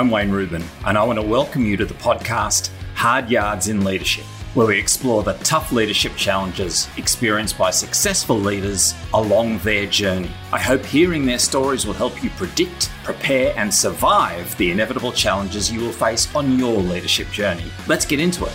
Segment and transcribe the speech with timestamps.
[0.00, 3.84] I'm Wayne Rubin, and I want to welcome you to the podcast Hard Yards in
[3.84, 10.30] Leadership, where we explore the tough leadership challenges experienced by successful leaders along their journey.
[10.54, 15.70] I hope hearing their stories will help you predict, prepare, and survive the inevitable challenges
[15.70, 17.70] you will face on your leadership journey.
[17.86, 18.52] Let's get into it.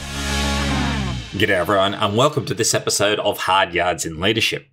[1.37, 4.65] G'day, everyone, and welcome to this episode of Hard Yards in Leadership.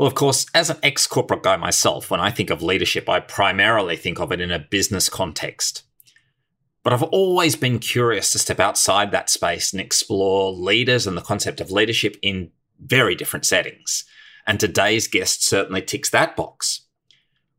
[0.00, 3.20] Well, of course, as an ex corporate guy myself, when I think of leadership, I
[3.20, 5.82] primarily think of it in a business context.
[6.82, 11.20] But I've always been curious to step outside that space and explore leaders and the
[11.20, 12.50] concept of leadership in
[12.82, 14.06] very different settings.
[14.46, 16.86] And today's guest certainly ticks that box.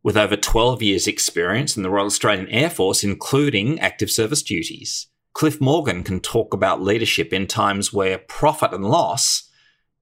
[0.02, 5.06] With over 12 years' experience in the Royal Australian Air Force, including active service duties,
[5.34, 9.48] Cliff Morgan can talk about leadership in times where profit and loss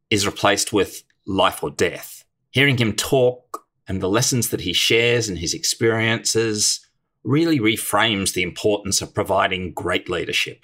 [0.09, 2.18] is replaced with life or death.
[2.51, 6.85] Hearing him talk and the lessons that he shares and his experiences
[7.23, 10.61] really reframes the importance of providing great leadership.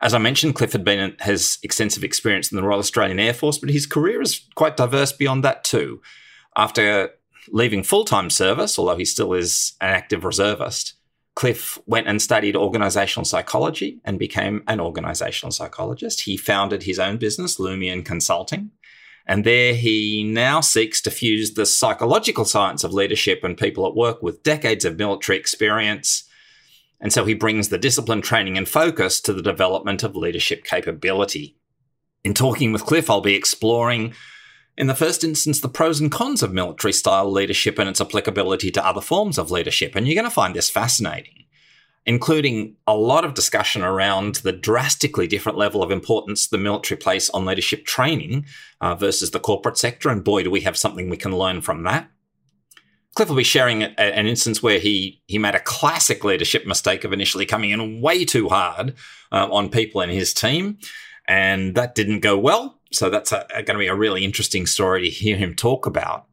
[0.00, 3.58] As I mentioned, Cliff had been has extensive experience in the Royal Australian Air Force,
[3.58, 6.00] but his career is quite diverse beyond that too.
[6.56, 7.10] After
[7.48, 10.94] leaving full-time service, although he still is an active reservist,
[11.34, 16.22] Cliff went and studied organizational psychology and became an organizational psychologist.
[16.22, 18.70] He founded his own business, Lumian Consulting,
[19.26, 23.94] and there he now seeks to fuse the psychological science of leadership and people at
[23.94, 26.24] work with decades of military experience.
[27.00, 31.56] And so he brings the discipline, training, and focus to the development of leadership capability.
[32.24, 34.14] In talking with Cliff, I'll be exploring,
[34.76, 38.70] in the first instance, the pros and cons of military style leadership and its applicability
[38.72, 39.96] to other forms of leadership.
[39.96, 41.41] And you're going to find this fascinating
[42.04, 47.30] including a lot of discussion around the drastically different level of importance the military place
[47.30, 48.44] on leadership training
[48.80, 50.08] uh, versus the corporate sector.
[50.08, 52.10] And boy, do we have something we can learn from that.
[53.14, 57.04] Cliff will be sharing a, an instance where he he made a classic leadership mistake
[57.04, 58.94] of initially coming in way too hard
[59.30, 60.78] uh, on people in his team,
[61.28, 62.80] and that didn't go well.
[62.90, 66.26] So that's going to be a really interesting story to hear him talk about.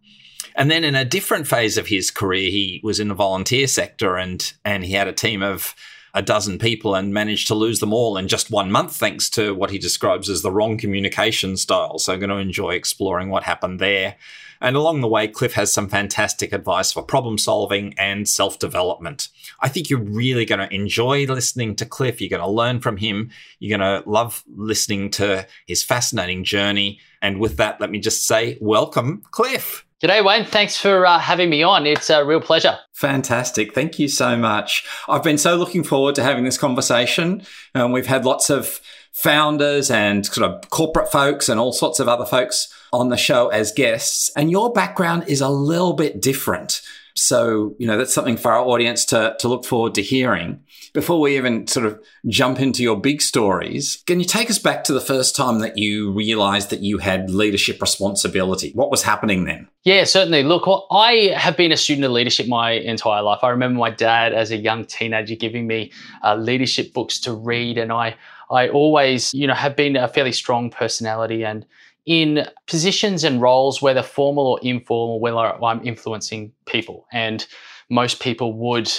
[0.55, 4.17] And then in a different phase of his career, he was in the volunteer sector
[4.17, 5.75] and and he had a team of
[6.13, 9.53] a dozen people and managed to lose them all in just one month, thanks to
[9.53, 11.99] what he describes as the wrong communication style.
[11.99, 14.15] So I'm going to enjoy exploring what happened there.
[14.61, 19.29] And along the way, Cliff has some fantastic advice for problem solving and self development.
[19.61, 22.19] I think you're really going to enjoy listening to Cliff.
[22.19, 23.29] You're going to learn from him.
[23.59, 26.99] You're going to love listening to his fascinating journey.
[27.21, 29.85] And with that, let me just say, welcome, Cliff.
[30.01, 30.45] G'day, Wayne.
[30.45, 31.85] Thanks for uh, having me on.
[31.85, 32.79] It's a real pleasure.
[32.93, 33.75] Fantastic.
[33.75, 34.85] Thank you so much.
[35.09, 37.43] I've been so looking forward to having this conversation.
[37.75, 38.79] Um, we've had lots of
[39.11, 43.49] founders and sort of corporate folks and all sorts of other folks on the show
[43.49, 44.31] as guests.
[44.37, 46.81] And your background is a little bit different.
[47.19, 50.63] So, you know, that's something for our audience to, to look forward to hearing.
[50.93, 54.83] Before we even sort of jump into your big stories, can you take us back
[54.85, 58.71] to the first time that you realized that you had leadership responsibility?
[58.73, 59.67] What was happening then?
[59.83, 60.43] Yeah, certainly.
[60.43, 63.39] Look, I have been a student of leadership my entire life.
[63.43, 65.91] I remember my dad as a young teenager giving me
[66.23, 68.15] uh, leadership books to read, and I,
[68.49, 71.65] I always, you know, have been a fairly strong personality and
[72.09, 77.05] in positions and roles, whether formal or informal, whether I'm influencing people.
[77.13, 77.45] And
[77.87, 78.91] most people would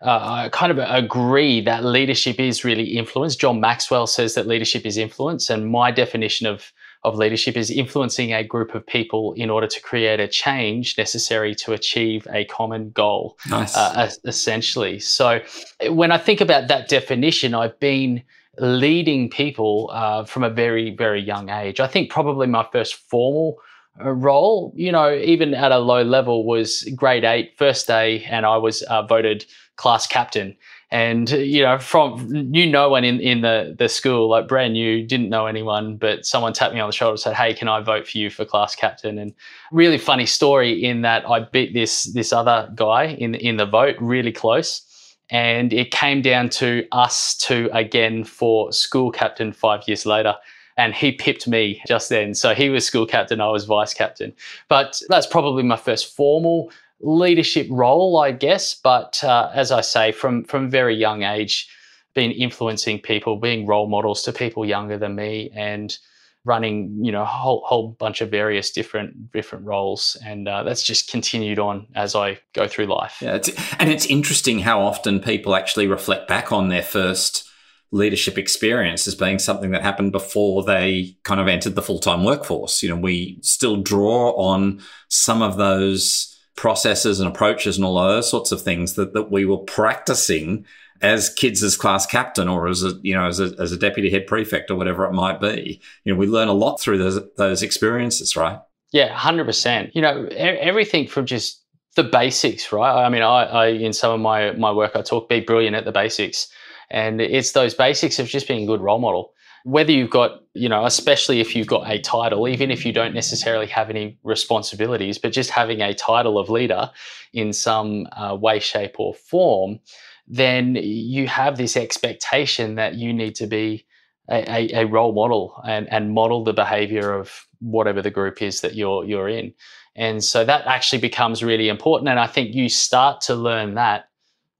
[0.00, 3.34] uh, kind of agree that leadership is really influence.
[3.34, 5.50] John Maxwell says that leadership is influence.
[5.50, 6.72] And my definition of
[7.04, 11.52] of leadership is influencing a group of people in order to create a change necessary
[11.52, 13.36] to achieve a common goal.
[13.50, 13.76] Nice.
[13.76, 15.00] Uh, essentially.
[15.00, 15.40] So
[15.88, 18.22] when I think about that definition, I've been
[18.58, 21.80] leading people uh, from a very, very young age.
[21.80, 23.58] I think probably my first formal
[24.02, 28.44] uh, role, you know, even at a low level, was grade eight, first day, and
[28.46, 29.44] I was uh, voted
[29.76, 30.56] class captain.
[30.90, 35.06] And you know, from knew no one in, in the, the school, like brand new,
[35.06, 37.80] didn't know anyone, but someone tapped me on the shoulder and said, "Hey, can I
[37.80, 39.32] vote for you for class captain?" And
[39.72, 43.96] really funny story in that I beat this this other guy in in the vote,
[44.00, 44.86] really close
[45.32, 50.36] and it came down to us two again for school captain five years later.
[50.76, 52.34] And he pipped me just then.
[52.34, 54.34] So he was school captain, I was vice captain.
[54.68, 56.70] But that's probably my first formal
[57.00, 58.74] leadership role, I guess.
[58.74, 61.68] But uh, as I say, from from very young age,
[62.14, 65.96] been influencing people, being role models to people younger than me, and
[66.44, 70.82] running you know a whole whole bunch of various different different roles and uh, that's
[70.82, 73.18] just continued on as I go through life.
[73.20, 77.48] Yeah, it's, and it's interesting how often people actually reflect back on their first
[77.92, 82.82] leadership experience as being something that happened before they kind of entered the full-time workforce.
[82.82, 88.30] You know, we still draw on some of those processes and approaches and all those
[88.30, 90.64] sorts of things that, that we were practicing
[91.02, 94.10] as kids as class captain or as a you know as a, as a deputy
[94.10, 97.20] head prefect or whatever it might be you know we learn a lot through those
[97.36, 98.58] those experiences right?
[98.92, 101.62] Yeah 100% you know everything from just
[101.96, 103.04] the basics right?
[103.04, 105.84] I mean I, I in some of my my work i talk be brilliant at
[105.84, 106.48] the basics.
[106.92, 109.32] And it's those basics of just being a good role model.
[109.64, 113.14] Whether you've got, you know, especially if you've got a title, even if you don't
[113.14, 116.90] necessarily have any responsibilities, but just having a title of leader
[117.32, 119.80] in some uh, way, shape, or form,
[120.26, 123.86] then you have this expectation that you need to be
[124.30, 128.74] a, a, role model and, and model the behavior of whatever the group is that
[128.74, 129.52] you're you're in.
[129.94, 132.08] And so that actually becomes really important.
[132.08, 134.08] And I think you start to learn that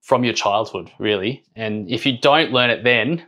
[0.02, 1.44] from your childhood, really.
[1.56, 3.24] And if you don't learn it then,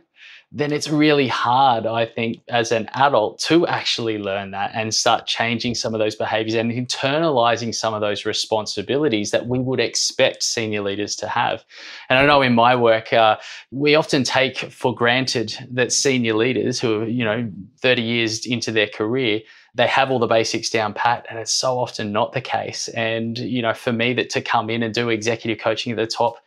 [0.57, 5.27] then it's really hard, I think, as an adult to actually learn that and start
[5.27, 10.43] changing some of those behaviors and internalizing some of those responsibilities that we would expect
[10.43, 11.65] senior leaders to have.
[12.07, 13.35] And I know in my work, uh,
[13.71, 17.51] we often take for granted that senior leaders who are, you know,
[17.81, 19.41] 30 years into their career,
[19.73, 23.37] they have all the basics down pat and it's so often not the case and
[23.37, 26.37] you know for me that to come in and do executive coaching at the top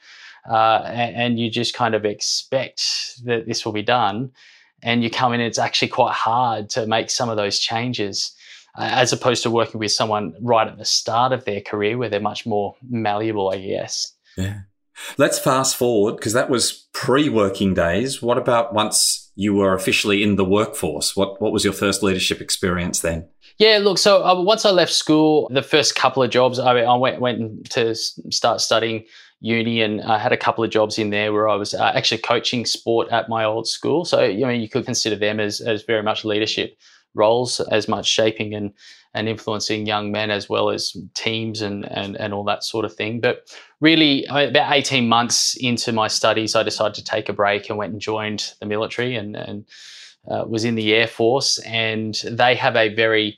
[0.48, 2.82] uh, and, and, you just kind of expect
[3.24, 4.30] that this will be done,
[4.82, 8.34] and you come in, it's actually quite hard to make some of those changes.
[8.76, 12.08] Uh, as opposed to working with someone right at the start of their career where
[12.08, 14.12] they're much more malleable, I guess.
[14.36, 14.60] Yeah.
[15.16, 18.22] Let's fast forward because that was pre working days.
[18.22, 21.16] What about once you were officially in the workforce?
[21.16, 23.28] What, what was your first leadership experience then?
[23.58, 26.96] Yeah, look, so uh, once I left school, the first couple of jobs, I, I
[26.96, 29.04] went, went to start studying
[29.40, 32.18] uni and I had a couple of jobs in there where I was uh, actually
[32.18, 34.04] coaching sport at my old school.
[34.04, 36.76] So, you know, you could consider them as, as very much leadership
[37.14, 38.72] roles, as much shaping and,
[39.14, 42.94] and influencing young men as well as teams and, and, and all that sort of
[42.94, 43.20] thing.
[43.20, 43.48] But
[43.80, 47.92] really, about 18 months into my studies, I decided to take a break and went
[47.92, 49.64] and joined the military and, and
[50.28, 51.58] uh, was in the Air Force.
[51.60, 53.37] And they have a very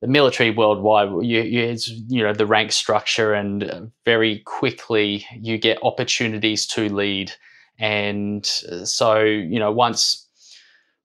[0.00, 5.58] the military worldwide, you, you, it's, you know, the rank structure, and very quickly you
[5.58, 7.32] get opportunities to lead.
[7.78, 10.26] And uh, so, you know, once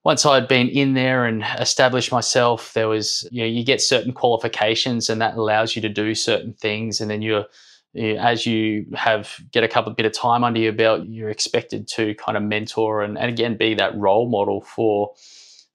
[0.04, 4.12] once I'd been in there and established myself, there was, you know, you get certain
[4.12, 7.46] qualifications, and that allows you to do certain things, and then you're
[8.18, 12.14] as you have get a couple bit of time under your belt, you're expected to
[12.16, 15.14] kind of mentor and, and again be that role model for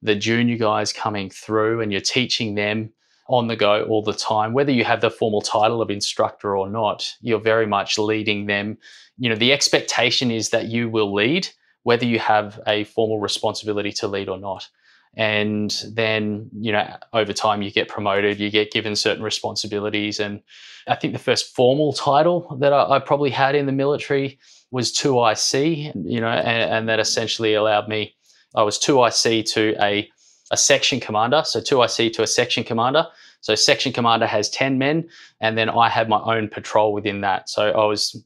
[0.03, 2.91] the junior guys coming through, and you're teaching them
[3.27, 4.53] on the go all the time.
[4.53, 8.77] Whether you have the formal title of instructor or not, you're very much leading them.
[9.17, 11.47] You know, the expectation is that you will lead,
[11.83, 14.67] whether you have a formal responsibility to lead or not.
[15.15, 20.19] And then, you know, over time you get promoted, you get given certain responsibilities.
[20.19, 20.41] And
[20.87, 24.39] I think the first formal title that I, I probably had in the military
[24.71, 28.15] was 2IC, you know, and, and that essentially allowed me,
[28.55, 30.09] I was 2IC to a
[30.51, 31.41] a section commander.
[31.45, 33.07] So 2IC to a section commander.
[33.39, 35.09] So section commander has 10 men,
[35.39, 37.49] and then I had my own patrol within that.
[37.49, 38.23] So I was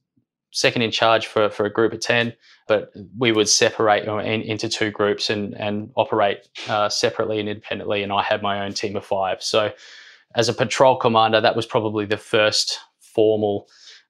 [0.51, 2.33] second in charge for, for a group of 10,
[2.67, 8.03] but we would separate in, into two groups and, and operate uh, separately and independently.
[8.03, 9.41] And I had my own team of five.
[9.43, 9.71] So
[10.35, 13.67] as a patrol commander, that was probably the first formal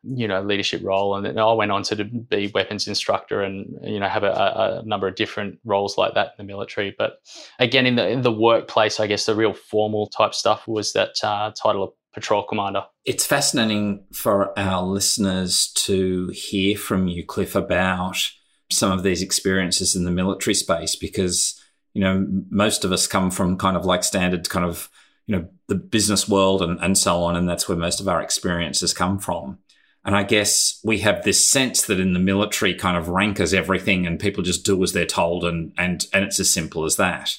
[0.08, 4.00] you know leadership role and then I went on to be weapons instructor and you
[4.00, 6.96] know have a, a, number of different roles like that in the military.
[6.98, 7.20] But
[7.60, 11.16] again in the in the workplace I guess the real formal type stuff was that
[11.24, 12.86] uh, title of patrol commander.
[13.04, 18.18] It's fascinating for our listeners to hear from you Cliff about
[18.72, 21.62] some of these experiences in the military space because
[21.94, 24.90] you know most of us come from kind of like standard kind of
[25.28, 28.22] you know the business world and, and so on and that's where most of our
[28.22, 29.60] experiences come from
[30.06, 33.56] and I guess we have this sense that in the military kind of rank as
[33.56, 36.96] everything and people just do as they're told and, and, and it's as simple as
[36.98, 37.36] that.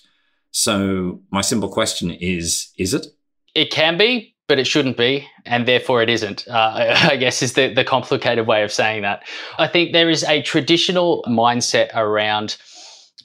[0.51, 3.07] So my simple question is, is it?
[3.55, 6.49] It can be, but it shouldn't be, and therefore it isn't.
[6.49, 9.23] Uh, I guess is the, the complicated way of saying that.
[9.59, 12.57] I think there is a traditional mindset around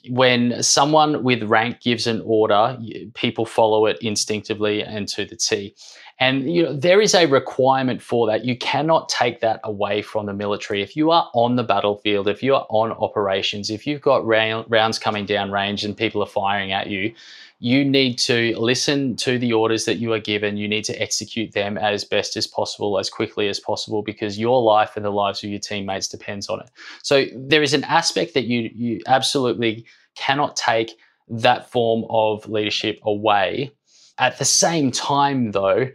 [0.08, 2.76] when someone with rank gives an order,
[3.14, 5.76] people follow it instinctively and to the T.
[6.22, 8.44] And you know, there is a requirement for that.
[8.44, 10.80] You cannot take that away from the military.
[10.80, 15.00] If you are on the battlefield, if you are on operations, if you've got rounds
[15.00, 17.12] coming down range and people are firing at you,
[17.58, 20.56] you need to listen to the orders that you are given.
[20.56, 24.62] You need to execute them as best as possible, as quickly as possible, because your
[24.62, 26.70] life and the lives of your teammates depends on it.
[27.02, 30.92] So there is an aspect that you you absolutely cannot take
[31.28, 33.72] that form of leadership away
[34.18, 35.88] at the same time, though,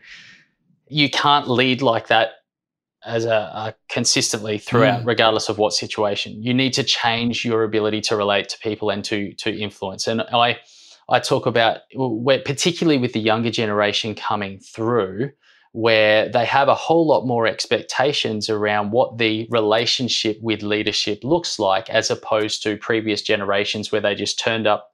[0.88, 2.32] you can't lead like that
[3.06, 5.08] as a, a consistently throughout, mm.
[5.08, 6.42] regardless of what situation.
[6.42, 10.08] You need to change your ability to relate to people and to to influence.
[10.08, 10.60] And I
[11.10, 15.32] I talk about where particularly with the younger generation coming through,
[15.72, 21.60] where they have a whole lot more expectations around what the relationship with leadership looks
[21.60, 24.87] like, as opposed to previous generations where they just turned up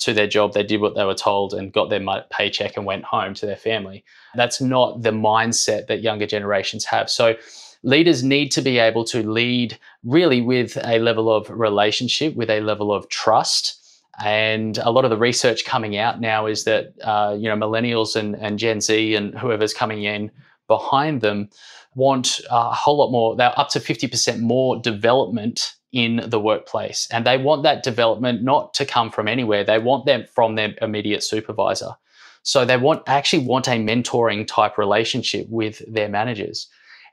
[0.00, 3.04] to their job, they did what they were told and got their paycheck and went
[3.04, 4.04] home to their family.
[4.34, 7.08] That's not the mindset that younger generations have.
[7.10, 7.36] So,
[7.82, 12.60] leaders need to be able to lead really with a level of relationship, with a
[12.60, 13.76] level of trust.
[14.22, 18.16] And a lot of the research coming out now is that uh, you know millennials
[18.16, 20.30] and, and Gen Z and whoever's coming in
[20.66, 21.48] behind them
[21.94, 23.36] want a whole lot more.
[23.36, 27.08] They're up to fifty percent more development in the workplace.
[27.10, 29.64] And they want that development not to come from anywhere.
[29.64, 31.96] They want them from their immediate supervisor.
[32.42, 36.68] So they want actually want a mentoring type relationship with their managers.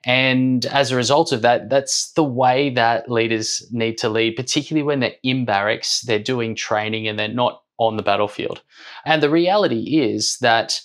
[0.05, 4.84] And as a result of that, that's the way that leaders need to lead, particularly
[4.84, 8.62] when they're in barracks, they're doing training and they're not on the battlefield.
[9.05, 10.79] And the reality is that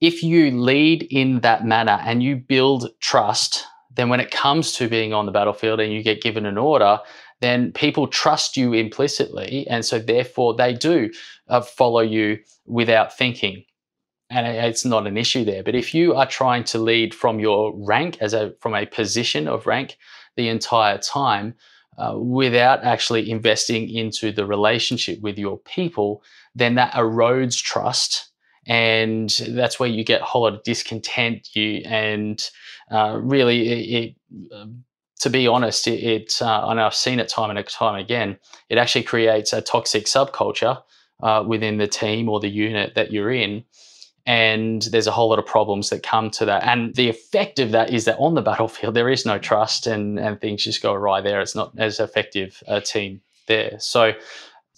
[0.00, 4.88] if you lead in that manner and you build trust then when it comes to
[4.88, 7.00] being on the battlefield and you get given an order,
[7.40, 9.66] then people trust you implicitly.
[9.68, 11.10] And so therefore they do
[11.48, 13.64] uh, follow you without thinking.
[14.28, 15.64] And it's not an issue there.
[15.64, 19.48] But if you are trying to lead from your rank as a from a position
[19.48, 19.96] of rank
[20.36, 21.54] the entire time,
[21.98, 26.22] uh, without actually investing into the relationship with your people,
[26.54, 28.29] then that erodes trust
[28.66, 31.54] and that's where you get a whole lot of discontent.
[31.54, 32.42] You and
[32.90, 34.84] uh, really it, it um,
[35.20, 38.38] to be honest it, it uh, and i've seen it time and time again
[38.68, 40.82] it actually creates a toxic subculture
[41.22, 43.62] uh, within the team or the unit that you're in
[44.26, 47.70] and there's a whole lot of problems that come to that and the effect of
[47.72, 50.92] that is that on the battlefield there is no trust and and things just go
[50.92, 51.40] awry there.
[51.40, 53.78] It's not as effective a team there.
[53.78, 54.12] So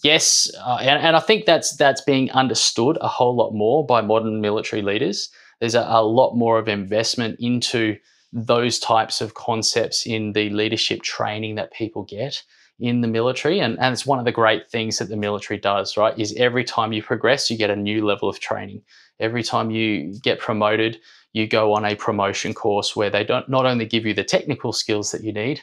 [0.03, 4.01] yes, uh, and, and, I think that's that's being understood a whole lot more by
[4.01, 5.31] modern military leaders.
[5.61, 7.97] There's a, a, lot more of investment into
[8.33, 12.43] those types of concepts in the leadership training that people get
[12.81, 15.97] in the military, and, and it's one of the great things that the military does.
[15.97, 18.83] Right, is every time you progress, you get a new level of training.
[19.21, 20.99] Every time you get promoted,
[21.33, 24.73] you go on a promotion course where they don't not only give you the technical
[24.73, 25.63] skills that you need.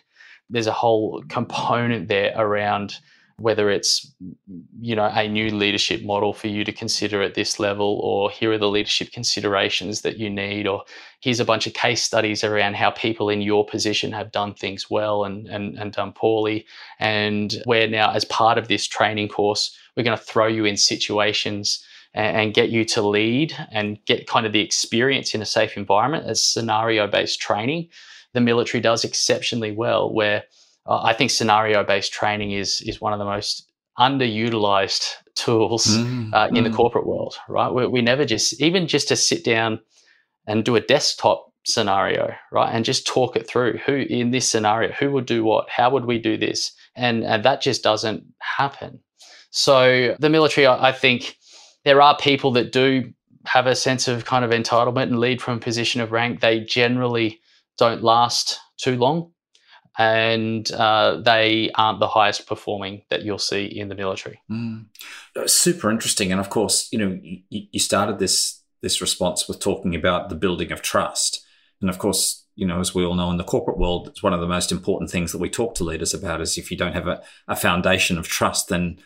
[0.50, 2.98] There's a whole component there around
[3.40, 4.14] whether it's
[4.80, 8.52] you know a new leadership model for you to consider at this level or here
[8.52, 10.84] are the leadership considerations that you need or
[11.22, 14.90] here's a bunch of case studies around how people in your position have done things
[14.90, 16.66] well and and, and done poorly.
[17.00, 20.78] And where now as part of this training course we're going to throw you in
[20.78, 25.78] situations and, get you to lead and get kind of the experience in a safe
[25.78, 27.88] environment as scenario based training.
[28.34, 30.44] The military does exceptionally well where
[30.90, 36.34] uh, I think scenario based training is is one of the most underutilized tools mm,
[36.34, 36.70] uh, in mm.
[36.70, 37.38] the corporate world.
[37.48, 39.80] Right, we, we never just even just to sit down
[40.48, 43.80] and do a desktop scenario, right, and just talk it through.
[43.86, 45.70] Who in this scenario, who would do what?
[45.70, 46.72] How would we do this?
[46.96, 49.00] And and that just doesn't happen.
[49.52, 51.38] So the military, I, I think
[51.86, 53.14] there are people that do
[53.46, 56.40] have a sense of kind of entitlement and lead from a position of rank.
[56.40, 57.40] They generally
[57.78, 59.32] don't last too long
[60.00, 64.42] and uh, they aren't the highest performing that you'll see in the military.
[64.50, 64.86] Mm.
[65.46, 69.94] Super interesting, and of course, you know, you, you, started this this response with talking
[69.94, 71.46] about the building of trust,
[71.82, 74.34] and of course, you know, as we all know in the corporate world, it's one
[74.34, 76.40] of the most important things that we talk to leaders about.
[76.40, 79.00] Is if you don't have a, a foundation of trust, then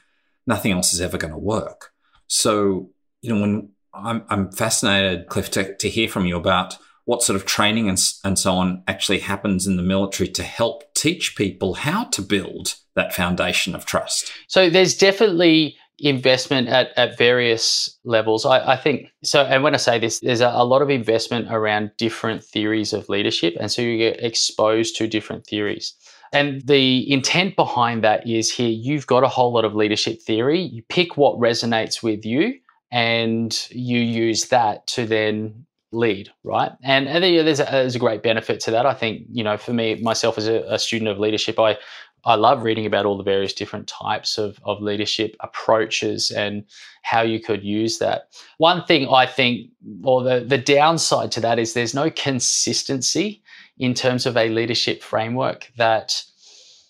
[0.46, 1.92] nothing else is ever going to work.
[2.28, 7.22] So, you know, when I'm, I'm fascinated, Cliff, to, to hear from you about what
[7.22, 11.36] sort of training and, and so on actually happens in the military to help teach
[11.36, 14.32] people how to build that foundation of trust?
[14.48, 18.46] So there's definitely investment at, at various levels.
[18.46, 19.44] I, I think so.
[19.44, 23.10] And when I say this, there's a, a, lot of investment around different theories of
[23.10, 23.56] leadership.
[23.60, 25.94] And so you get exposed to different theories.
[26.34, 30.62] And the intent behind that is here you've got a whole lot of leadership theory.
[30.62, 32.56] You pick what resonates with you
[32.92, 36.72] and you use that to then lead, right?
[36.84, 38.86] And, and there's, a, there's a great benefit to that.
[38.86, 41.78] I think, you know, for me, myself as a, a, student of leadership, I,
[42.26, 46.64] I love reading about all the various different types of, of leadership approaches and
[47.04, 48.30] how you could use that.
[48.58, 49.70] One thing I think,
[50.04, 53.44] or the, the downside to that is there's no consistency
[53.78, 56.24] in terms of a leadership framework that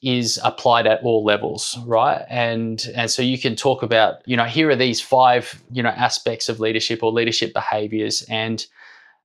[0.04, 4.44] is applied at all levels right and and so you can talk about you know
[4.44, 8.68] here are these five you know aspects of leadership or leadership behaviors and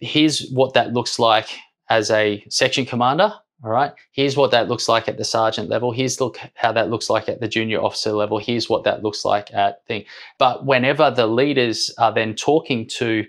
[0.00, 1.48] here's what that looks like
[1.88, 3.32] as a section commander.
[3.64, 3.92] All right.
[4.12, 5.90] Here's what that looks like at the sergeant level.
[5.90, 8.38] Here's look how that looks like at the junior officer level.
[8.38, 10.04] Here's what that looks like at thing.
[10.38, 13.26] But whenever the leaders are then talking to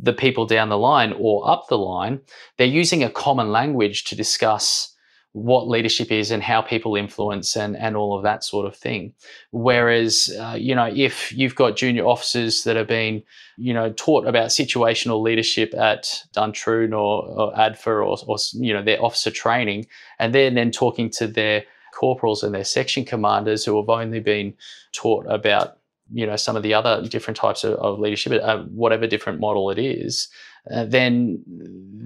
[0.00, 2.20] the people down the line or up the line,
[2.56, 4.94] they're using a common language to discuss
[5.32, 9.12] what leadership is and how people influence and, and all of that sort of thing.
[9.50, 13.22] Whereas, uh, you know, if you've got junior officers that have been,
[13.56, 18.82] you know, taught about situational leadership at Duntroon or, or ADFA or, or, you know,
[18.82, 19.86] their officer training,
[20.18, 24.54] and they're then talking to their corporals and their section commanders who have only been
[24.92, 25.78] taught about
[26.12, 29.70] you know some of the other different types of, of leadership uh, whatever different model
[29.70, 30.28] it is
[30.72, 31.42] uh, then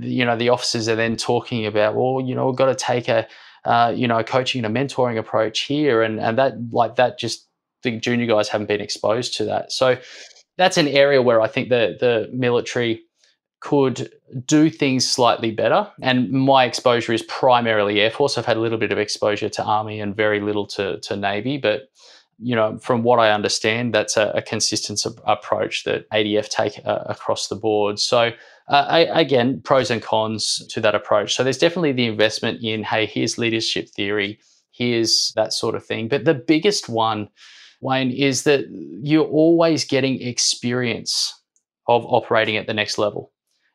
[0.00, 3.09] you know the officers are then talking about well you know we've got to take
[3.09, 3.26] a
[3.64, 7.19] uh, you know a coaching and a mentoring approach here and and that like that
[7.19, 7.49] just
[7.83, 9.73] the junior guys haven't been exposed to that.
[9.73, 9.99] So
[10.59, 13.02] that's an area where i think the the military
[13.61, 14.11] could
[14.47, 18.37] do things slightly better and my exposure is primarily air force.
[18.37, 21.59] I've had a little bit of exposure to army and very little to to navy
[21.59, 21.83] but
[22.42, 27.04] you know, from what I understand, that's a, a consistent approach that ADF take uh,
[27.06, 27.99] across the board.
[27.99, 28.32] So,
[28.68, 31.34] uh, I, again, pros and cons to that approach.
[31.34, 34.38] So, there's definitely the investment in, hey, here's leadership theory,
[34.72, 36.08] here's that sort of thing.
[36.08, 37.28] But the biggest one,
[37.80, 38.66] Wayne, is that
[39.02, 41.38] you're always getting experience
[41.87, 43.32] of operating at the next level.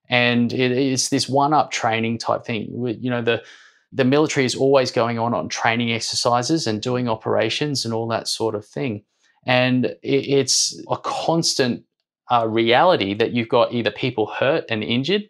[0.09, 2.97] And it is this one up training type thing.
[3.01, 3.43] You know, the
[3.91, 8.27] the military is always going on on training exercises and doing operations and all that
[8.27, 9.03] sort of thing.
[9.45, 11.83] And it's a constant
[12.29, 15.23] uh, reality that you've got either people hurt and injured,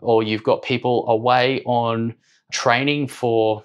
[0.00, 2.14] or you've got people away on
[2.52, 3.62] training for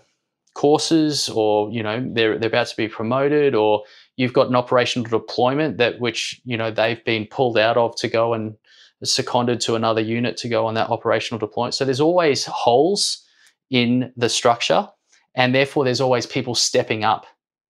[0.53, 3.83] courses, or you know they're they're about to be promoted, or
[4.15, 8.07] you've got an operational deployment that which you know they've been pulled out of to
[8.07, 8.55] go and
[9.03, 11.73] seconded to another unit to go on that operational deployment.
[11.73, 13.24] So there's always holes
[13.69, 14.87] in the structure.
[15.35, 17.25] And therefore, there's always people stepping up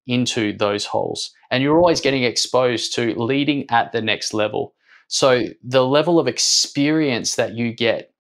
[0.08, 1.32] into those holes.
[1.50, 4.76] And you're always getting exposed to leading at the next level.
[5.08, 8.12] So, the level of experience that you get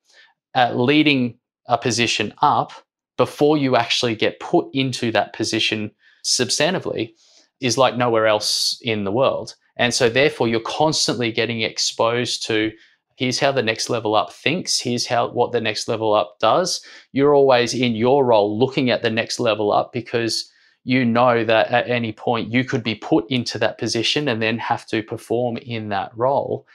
[0.53, 2.71] at leading a position up
[3.17, 5.91] before you actually get put into that position
[6.23, 7.13] substantively
[7.59, 9.55] is like nowhere else in the world.
[9.77, 12.71] And so, therefore, you're constantly getting exposed to
[13.15, 14.79] here's how the next level up thinks.
[14.79, 16.81] Here's how what the next level up does.
[17.11, 20.51] You're always in your role looking at the next level up because
[20.83, 24.57] you know that at any point you could be put into that position and then
[24.59, 26.67] have to perform in that role.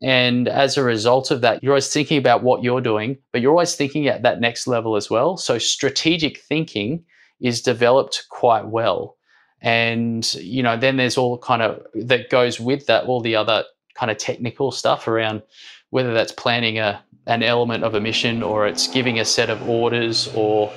[0.00, 3.52] And as a result of that you're always thinking about what you're doing but you're
[3.52, 5.36] always thinking at that next level as well.
[5.36, 7.04] So strategic thinking
[7.40, 9.16] is developed quite well.
[9.60, 13.64] And you know then there's all kind of that goes with that all the other
[13.94, 15.42] kind of technical stuff around
[15.90, 19.68] whether that's planning a an element of a mission or it's giving a set of
[19.68, 20.72] orders or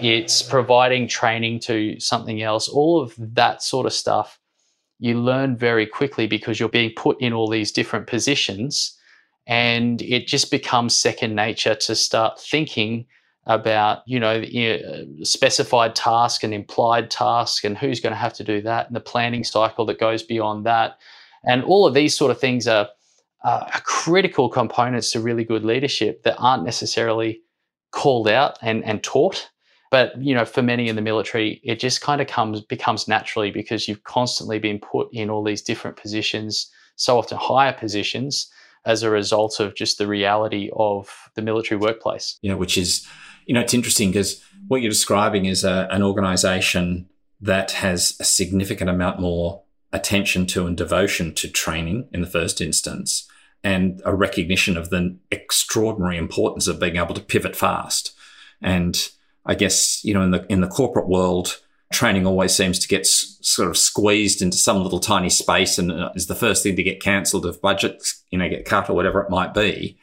[0.00, 2.66] it's providing training to something else.
[2.66, 4.38] All of that sort of stuff
[5.02, 8.96] you learn very quickly because you're being put in all these different positions
[9.48, 13.04] and it just becomes second nature to start thinking
[13.46, 18.44] about you know uh, specified task and implied task and who's going to have to
[18.44, 20.98] do that and the planning cycle that goes beyond that
[21.44, 22.88] and all of these sort of things are,
[23.44, 27.40] are critical components to really good leadership that aren't necessarily
[27.90, 29.48] called out and, and taught.
[29.90, 33.50] But you know, for many in the military, it just kind of comes becomes naturally
[33.50, 38.50] because you've constantly been put in all these different positions, so often higher positions,
[38.84, 42.38] as a result of just the reality of the military workplace.
[42.42, 43.06] Yeah, which is,
[43.46, 47.08] you know, it's interesting because what you're describing is a, an organization
[47.40, 49.61] that has a significant amount more
[49.92, 53.28] attention to and devotion to training in the first instance
[53.64, 58.14] and a recognition of the extraordinary importance of being able to pivot fast.
[58.60, 59.08] And
[59.46, 61.60] I guess, you know, in the, in the corporate world,
[61.92, 65.92] training always seems to get s- sort of squeezed into some little tiny space and
[65.92, 68.94] uh, is the first thing to get cancelled if budgets, you know, get cut or
[68.94, 69.98] whatever it might be.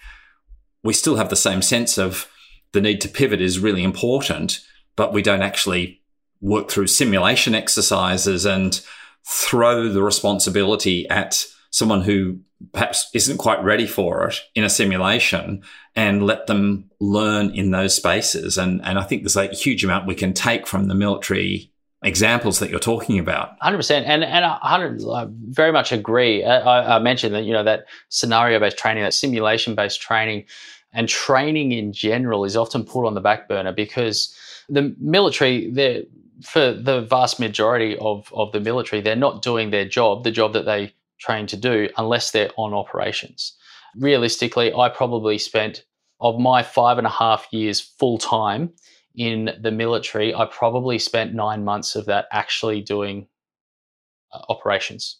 [0.84, 2.28] We still have the same sense of
[2.71, 4.62] the need to pivot is really important,
[4.95, 6.02] but we don't actually
[6.39, 8.80] work through simulation exercises and
[9.27, 12.39] throw the responsibility at someone who
[12.73, 15.63] perhaps isn't quite ready for it in a simulation
[15.95, 18.58] and let them learn in those spaces.
[18.58, 21.71] And, and I think there's a huge amount we can take from the military
[22.03, 23.60] examples that you're talking about.
[23.60, 24.03] 100%.
[24.05, 26.43] And, and I very much agree.
[26.43, 30.45] I, I mentioned that, you know, that scenario based training, that simulation based training
[30.93, 34.34] and training in general is often put on the back burner because
[34.69, 36.03] the military, they're,
[36.43, 40.54] for the vast majority of, of the military, they're not doing their job, the job
[40.54, 43.58] that they train to do, unless they're on operations.
[43.95, 45.84] Realistically, I probably spent
[46.21, 48.73] of my five and a half years full time
[49.15, 53.28] in the military, I probably spent nine months of that actually doing
[54.32, 55.19] uh, operations.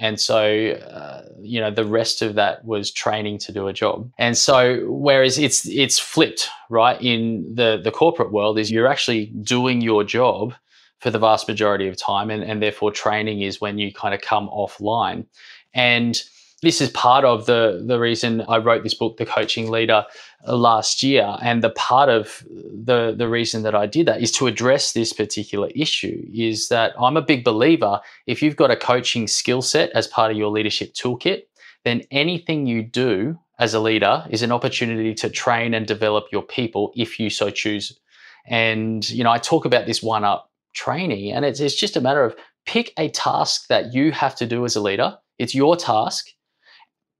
[0.00, 4.10] And so, uh, you know, the rest of that was training to do a job.
[4.18, 7.00] And so, whereas it's it's flipped, right?
[7.02, 10.54] In the the corporate world, is you're actually doing your job
[11.00, 14.20] for the vast majority of time, and, and therefore training is when you kind of
[14.20, 15.26] come offline.
[15.74, 16.20] And
[16.62, 20.04] this is part of the the reason I wrote this book, The Coaching Leader,
[20.46, 21.36] uh, last year.
[21.40, 25.12] And the part of the the reason that I did that is to address this
[25.12, 26.26] particular issue.
[26.32, 30.32] Is that I'm a big believer if you've got a coaching skill set as part
[30.32, 31.42] of your leadership toolkit,
[31.84, 36.42] then anything you do as a leader is an opportunity to train and develop your
[36.42, 37.98] people if you so choose.
[38.46, 42.00] And you know, I talk about this one up training, and it's it's just a
[42.00, 42.34] matter of
[42.66, 45.16] pick a task that you have to do as a leader.
[45.38, 46.26] It's your task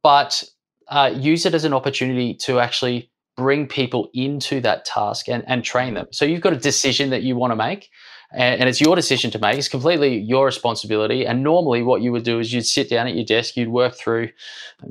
[0.03, 0.45] but
[0.89, 5.63] uh, use it as an opportunity to actually bring people into that task and, and
[5.63, 6.07] train them.
[6.11, 7.89] So you've got a decision that you want to make,
[8.33, 9.57] and, and, it's your decision to make.
[9.57, 11.25] It's completely your responsibility.
[11.25, 13.95] And normally, what you would do is you'd sit down at your desk, you'd work
[13.95, 14.31] through,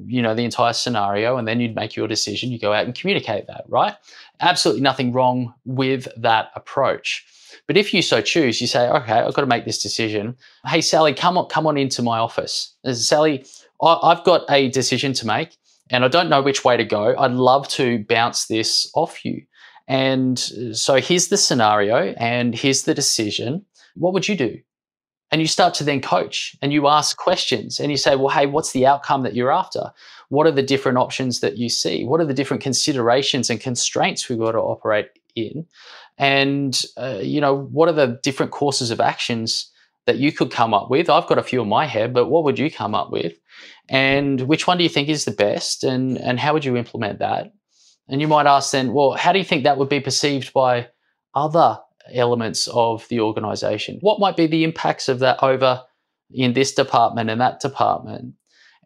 [0.05, 2.51] you know, the entire scenario, and then you'd make your decision.
[2.51, 3.95] You go out and communicate that, right?
[4.39, 7.25] Absolutely nothing wrong with that approach.
[7.67, 10.35] But if you so choose, you say, okay, I've got to make this decision.
[10.65, 12.73] Hey, Sally, come on, come on into my office.
[12.93, 13.45] Sally,
[13.81, 15.57] I've got a decision to make
[15.89, 17.15] and I don't know which way to go.
[17.17, 19.43] I'd love to bounce this off you.
[19.87, 20.37] And
[20.73, 23.65] so here's the scenario and here's the decision.
[23.95, 24.59] What would you do?
[25.31, 28.45] And you start to then coach and you ask questions and you say, well, hey,
[28.45, 29.91] what's the outcome that you're after?
[30.29, 32.05] What are the different options that you see?
[32.05, 35.65] What are the different considerations and constraints we've got to operate in?
[36.17, 39.69] And, uh, you know, what are the different courses of actions
[40.07, 41.09] that you could come up with?
[41.09, 43.33] I've got a few in my head, but what would you come up with?
[43.89, 45.83] And which one do you think is the best?
[45.83, 47.53] And, and how would you implement that?
[48.09, 50.87] And you might ask then, well, how do you think that would be perceived by
[51.35, 51.79] other
[52.13, 53.97] elements of the organization?
[54.01, 55.83] What might be the impacts of that over
[56.31, 58.33] in this department and that department?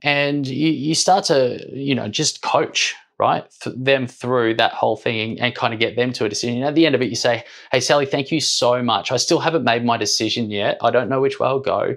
[0.03, 3.45] And you, you start to, you know, just coach right?
[3.75, 6.57] them through that whole thing and, kind of get them to a decision.
[6.57, 9.11] And at the end of it, you say, Hey, Sally, thank you so much.
[9.11, 10.79] I still haven't made my decision yet.
[10.81, 11.95] I don't know which way I'll go,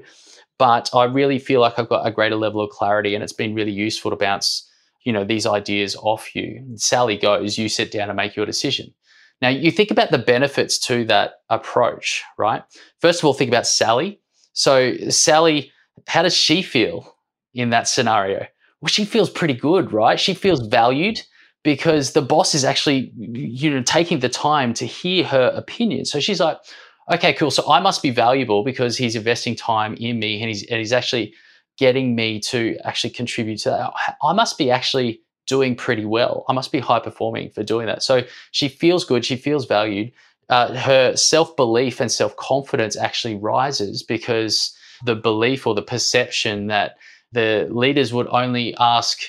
[0.58, 3.54] but I really feel like I've got a greater level of clarity and it's been
[3.54, 4.70] really useful to bounce,
[5.04, 6.58] you know, these ideas off you.
[6.58, 8.92] And Sally goes, you sit down and make your decision.
[9.40, 12.62] Now, you think about the benefits to that approach, right?
[13.00, 14.20] First of all, think about Sally.
[14.52, 15.72] So, Sally,
[16.06, 17.16] how does she feel
[17.54, 18.46] in that scenario?
[18.86, 20.18] She feels pretty good, right?
[20.18, 21.22] She feels valued
[21.62, 26.04] because the boss is actually, you know, taking the time to hear her opinion.
[26.04, 26.58] So she's like,
[27.12, 27.50] okay, cool.
[27.50, 30.92] So I must be valuable because he's investing time in me and he's, and he's
[30.92, 31.34] actually
[31.78, 33.92] getting me to actually contribute to that.
[34.22, 36.44] I must be actually doing pretty well.
[36.48, 38.02] I must be high performing for doing that.
[38.02, 39.24] So she feels good.
[39.24, 40.12] She feels valued.
[40.50, 46.66] Uh, her self belief and self confidence actually rises because the belief or the perception
[46.68, 46.96] that
[47.34, 49.20] the leaders would only ask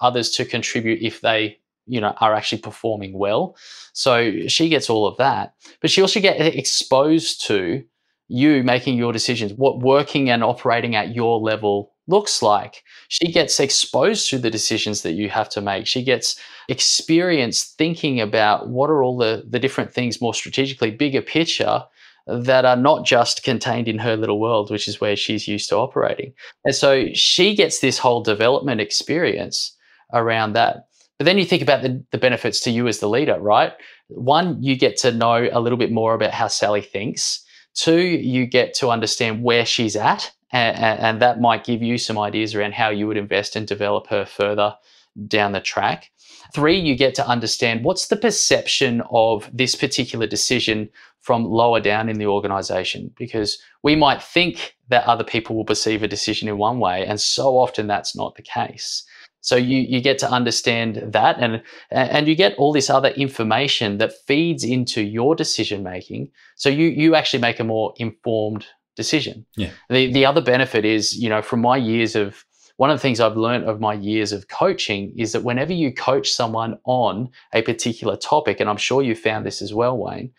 [0.00, 3.56] others to contribute if they you know are actually performing well.
[3.92, 7.82] So she gets all of that but she also gets exposed to
[8.28, 12.84] you making your decisions what working and operating at your level looks like.
[13.08, 15.86] She gets exposed to the decisions that you have to make.
[15.86, 21.22] She gets experience thinking about what are all the the different things more strategically bigger
[21.22, 21.84] picture
[22.28, 25.76] that are not just contained in her little world, which is where she's used to
[25.76, 26.32] operating.
[26.64, 29.74] And so she gets this whole development experience
[30.12, 30.88] around that.
[31.18, 33.72] But then you think about the, the benefits to you as the leader, right?
[34.08, 37.44] One, you get to know a little bit more about how Sally thinks.
[37.74, 42.18] Two, you get to understand where she's at, and, and that might give you some
[42.18, 44.74] ideas around how you would invest and develop her further
[45.26, 46.10] down the track.
[46.54, 50.88] Three, you get to understand what's the perception of this particular decision
[51.20, 56.02] from lower down in the organization because we might think that other people will perceive
[56.02, 59.04] a decision in one way, and so often that's not the case.
[59.40, 63.98] So you you get to understand that, and and you get all this other information
[63.98, 66.30] that feeds into your decision making.
[66.56, 69.46] So you you actually make a more informed decision.
[69.56, 69.70] Yeah.
[69.88, 72.44] The the other benefit is you know from my years of
[72.78, 75.92] one of the things I've learned of my years of coaching is that whenever you
[75.92, 80.30] coach someone on a particular topic, and I'm sure you found this as well, Wayne,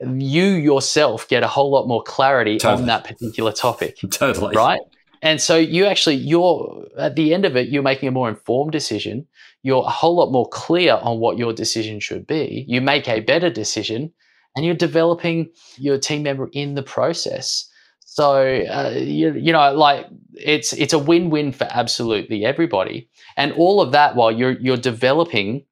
[0.00, 2.82] you yourself get a whole lot more clarity totally.
[2.82, 3.98] on that particular topic.
[4.10, 4.56] totally.
[4.56, 4.80] Right.
[5.22, 8.72] And so you actually, you're at the end of it, you're making a more informed
[8.72, 9.28] decision.
[9.62, 12.64] You're a whole lot more clear on what your decision should be.
[12.66, 14.12] You make a better decision
[14.56, 17.70] and you're developing your team member in the process.
[18.14, 23.80] So uh, you, you know, like it's it's a win-win for absolutely everybody, and all
[23.80, 25.64] of that while you're you're developing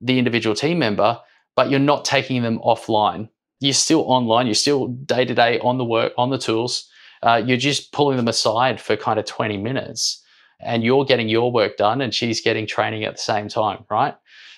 [0.00, 1.20] the individual team member,
[1.56, 3.28] but you're not taking them offline.
[3.58, 6.88] You're still online, you're still day to day on the work, on the tools.
[7.24, 10.22] Uh, you're just pulling them aside for kind of 20 minutes
[10.60, 14.14] and you're getting your work done and she's getting training at the same time, right?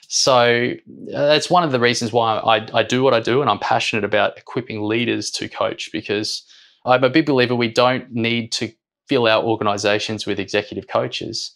[0.08, 0.74] So
[1.14, 3.60] uh, that's one of the reasons why I, I do what I do and I'm
[3.60, 6.44] passionate about equipping leaders to coach because
[6.84, 8.72] I'm a big believer we don't need to
[9.08, 11.52] fill our organizations with executive coaches.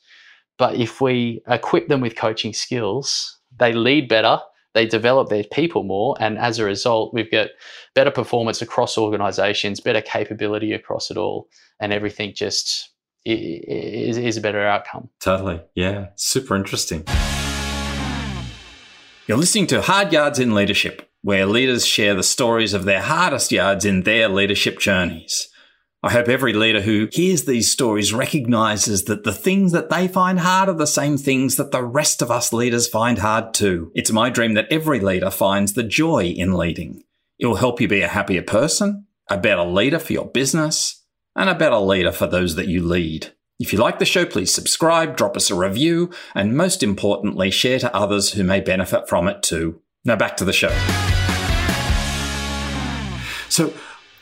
[0.59, 4.39] But if we equip them with coaching skills, they lead better,
[4.75, 7.49] they develop their people more, and as a result, we've got
[7.95, 11.49] better performance across organizations, better capability across it all,
[11.81, 12.91] and everything just
[13.25, 15.09] is, is a better outcome.
[15.21, 15.61] Totally.
[15.75, 16.09] Yeah.
[16.17, 17.05] Super interesting.
[19.27, 23.51] You're listening to Hard Yards in Leadership, where leaders share the stories of their hardest
[23.51, 25.49] yards in their leadership journeys.
[26.03, 30.41] I hope every leader who hears these stories recognizes that the things that they find
[30.41, 33.91] hard are the same things that the rest of us leaders find hard too.
[33.95, 37.03] It's my dream that every leader finds the joy in leading.
[37.39, 41.03] It will help you be a happier person, a better leader for your business,
[41.35, 43.33] and a better leader for those that you lead.
[43.59, 47.79] If you like the show, please subscribe, drop us a review, and most importantly, share
[47.79, 49.81] to others who may benefit from it too.
[50.05, 50.69] Now back to the show.
[53.49, 53.73] So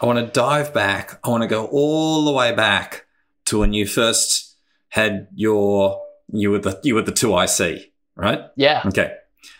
[0.00, 1.18] I want to dive back.
[1.24, 3.06] I want to go all the way back
[3.46, 4.56] to when you first
[4.90, 6.00] had your
[6.32, 8.40] you were the you were the two IC, right?
[8.56, 8.82] Yeah.
[8.86, 9.14] Okay.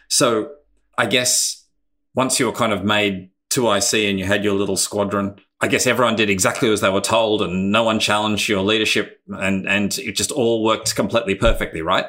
[0.08, 0.52] So
[0.96, 1.66] I guess
[2.14, 5.68] once you were kind of made two IC and you had your little squadron, I
[5.68, 9.66] guess everyone did exactly as they were told and no one challenged your leadership and,
[9.66, 12.06] and it just all worked completely perfectly, right?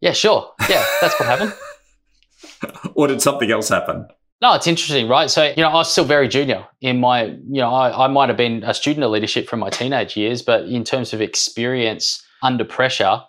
[0.00, 0.52] Yeah, sure.
[0.68, 1.54] Yeah, that's what happened.
[2.94, 4.06] or did something else happen?
[4.40, 5.30] No, it's interesting, right?
[5.30, 8.28] So, you know, I was still very junior in my, you know, I, I might
[8.28, 12.22] have been a student of leadership from my teenage years, but in terms of experience
[12.42, 13.22] under pressure,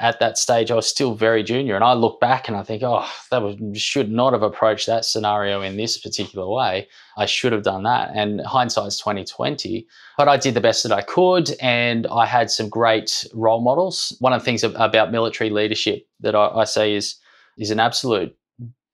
[0.00, 1.74] at that stage, I was still very junior.
[1.74, 5.04] And I look back and I think, oh, that was, should not have approached that
[5.04, 6.88] scenario in this particular way.
[7.18, 8.10] I should have done that.
[8.14, 9.86] And hindsight's 2020.
[10.16, 11.50] But I did the best that I could.
[11.60, 14.16] And I had some great role models.
[14.20, 17.16] One of the things about military leadership that I, I say is,
[17.58, 18.34] is an absolute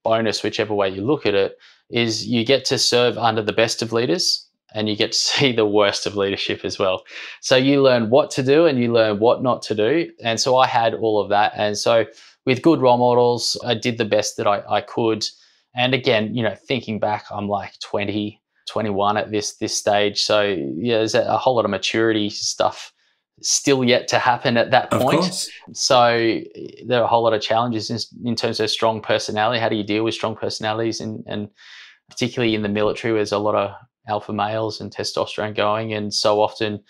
[0.08, 1.58] bonus, whichever way you look at it,
[1.90, 5.52] is you get to serve under the best of leaders and you get to see
[5.52, 7.04] the worst of leadership as well.
[7.40, 10.10] So you learn what to do and you learn what not to do.
[10.22, 11.52] And so I had all of that.
[11.56, 12.06] And so
[12.44, 15.24] with good role models, I did the best that I, I could.
[15.74, 20.22] And again, you know, thinking back, I'm like 20, 21 at this this stage.
[20.22, 22.92] So yeah, there's a, a whole lot of maturity stuff
[23.42, 25.48] still yet to happen at that point.
[25.72, 26.40] So
[26.86, 29.60] there are a whole lot of challenges in, in, terms of strong personality.
[29.60, 31.50] How do you deal with strong personalities and, and
[32.08, 33.74] particularly in the military, there's a lot of
[34.08, 35.92] alpha males and testosterone going.
[35.92, 36.82] And so often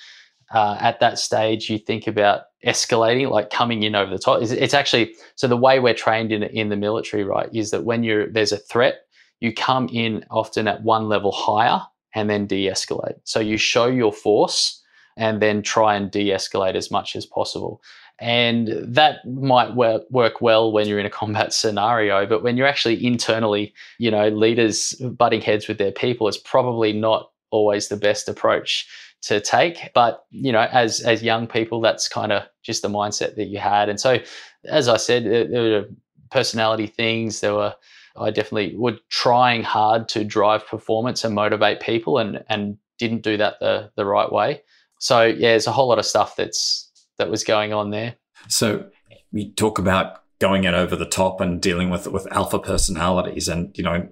[0.52, 4.42] uh, at that stage, you think about escalating, like coming in over the top.
[4.42, 7.84] It's, it's, actually so the way we're trained in in the military, right, is that
[7.84, 9.00] when you're there's a threat,
[9.40, 11.80] you come in often at one level higher
[12.14, 13.16] and then de-escalate.
[13.24, 14.82] So you show your force
[15.16, 17.82] and then try and de-escalate as much as possible.
[18.18, 23.04] And that might work well when you're in a combat scenario, but when you're actually
[23.04, 28.28] internally, you know, leaders butting heads with their people, it's probably not always the best
[28.28, 28.88] approach
[29.22, 29.90] to take.
[29.94, 33.58] But you know, as as young people, that's kind of just the mindset that you
[33.58, 33.88] had.
[33.88, 34.18] And so,
[34.64, 35.84] as I said, there were
[36.30, 37.40] personality things.
[37.40, 37.74] There were
[38.16, 43.36] I definitely were trying hard to drive performance and motivate people, and and didn't do
[43.36, 44.62] that the the right way.
[45.06, 48.16] So yeah, there's a whole lot of stuff that's that was going on there.
[48.48, 48.86] So
[49.30, 53.70] we talk about going it over the top and dealing with with alpha personalities, and
[53.78, 54.08] you know,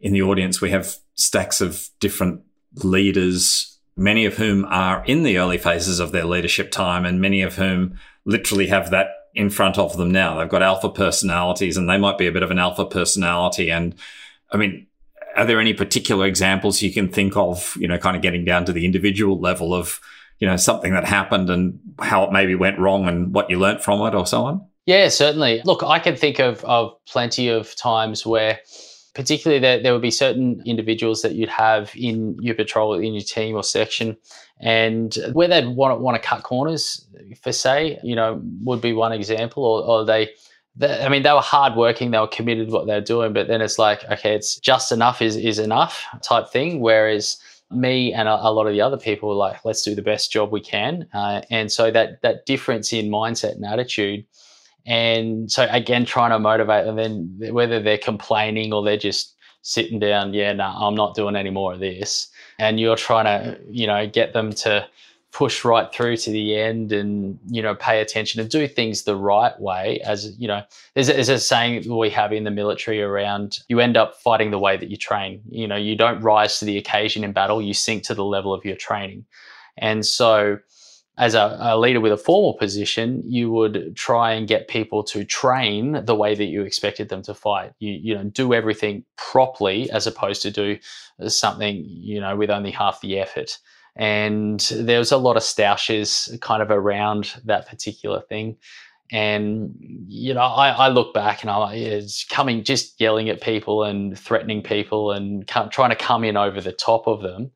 [0.00, 2.40] in the audience we have stacks of different
[2.82, 7.42] leaders, many of whom are in the early phases of their leadership time, and many
[7.42, 10.38] of whom literally have that in front of them now.
[10.38, 13.94] They've got alpha personalities, and they might be a bit of an alpha personality, and
[14.50, 14.86] I mean.
[15.36, 18.64] Are there any particular examples you can think of, you know, kind of getting down
[18.64, 20.00] to the individual level of
[20.38, 23.82] you know, something that happened and how it maybe went wrong and what you learnt
[23.82, 24.66] from it or so on?
[24.86, 25.60] Yeah, certainly.
[25.64, 28.60] Look, I can think of, of plenty of times where
[29.14, 33.22] particularly there, there would be certain individuals that you'd have in your patrol, in your
[33.22, 34.16] team or section,
[34.60, 37.04] and where they'd want to, want to cut corners,
[37.42, 40.30] for say, you know, would be one example, or, or they,
[40.76, 43.60] they, I mean, they were hardworking, they were committed to what they're doing, but then
[43.60, 46.80] it's like, okay, it's just enough is, is enough type thing.
[46.80, 47.38] Whereas
[47.70, 50.32] me and a, a, lot of the other people were like, let's do the best
[50.32, 51.06] job we can.
[51.12, 54.24] Uh, and so that that difference in mindset and attitude,
[54.86, 59.98] and so again, trying to motivate them, then whether they're complaining or they're just sitting
[59.98, 62.28] down, yeah, no, I'm not doing any more of this,
[62.58, 64.88] and you're trying to, you know, get them to
[65.38, 69.14] push right through to the end and you know pay attention and do things the
[69.14, 70.60] right way as you know
[70.94, 74.58] there's, there's a saying we have in the military around you end up fighting the
[74.58, 77.72] way that you train you know you don't rise to the occasion in battle you
[77.72, 79.24] sink to the level of your training
[79.76, 80.58] and so
[81.18, 85.24] as a, a, leader with a formal position, you would try and get people to
[85.24, 87.72] train the way that you expected them to fight.
[87.80, 90.78] You, you know, do everything properly as opposed to do
[91.26, 93.58] something, you know, with only half the effort.
[93.98, 98.56] And there was a lot of stoushes kind of around that particular thing.
[99.10, 99.74] And,
[100.06, 103.82] you know, I, I look back and I'm like, it's coming, just yelling at people
[103.82, 107.50] and threatening people and come, trying to come in over the top of them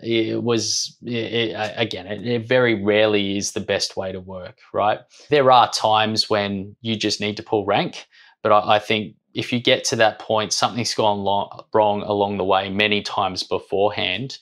[0.00, 5.00] it was it, again it, it, very rarely is the best way to work right
[5.28, 8.06] there are times when you just need to pull rank
[8.42, 12.38] but i, I think if you get to that point something's gone long, wrong along
[12.38, 14.38] the way many times beforehand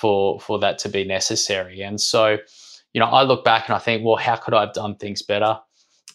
[0.00, 2.36] for for that to be necessary and so
[2.92, 5.22] you know i look back and i think well how could i have done things
[5.22, 5.58] better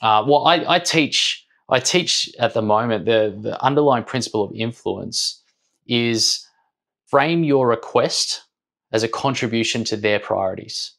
[0.01, 4.51] uh, well I, I teach i teach at the moment the the underlying principle of
[4.53, 5.41] influence
[5.87, 6.47] is
[7.11, 8.43] frame your request
[8.91, 10.93] as a contribution to their priorities.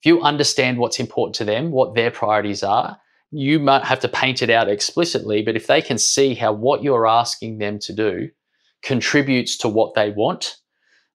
[0.00, 2.98] If you understand what's important to them, what their priorities are,
[3.30, 6.82] you might have to paint it out explicitly, but if they can see how what
[6.82, 8.28] you're asking them to do
[8.82, 10.58] contributes to what they want,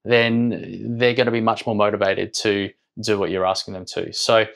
[0.04, 2.70] then they're going to be much more motivated to
[3.02, 4.12] do what you're asking them to.
[4.12, 4.46] So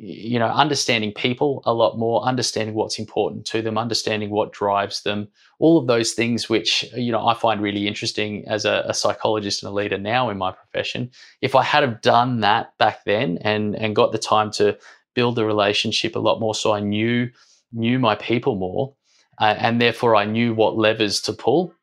[0.00, 5.02] you know, understanding people a lot more, understanding what's important to them, understanding what drives
[5.02, 5.26] them,
[5.58, 9.62] all of those things, which, you know, I find really interesting as a, a, psychologist
[9.62, 11.10] and a leader now in my profession.
[11.40, 14.78] If I had have done that back then and, and got the time to
[15.14, 17.28] build the relationship a lot more so I knew,
[17.72, 18.94] knew my people more,
[19.40, 21.74] uh, and therefore I knew what levers to pull,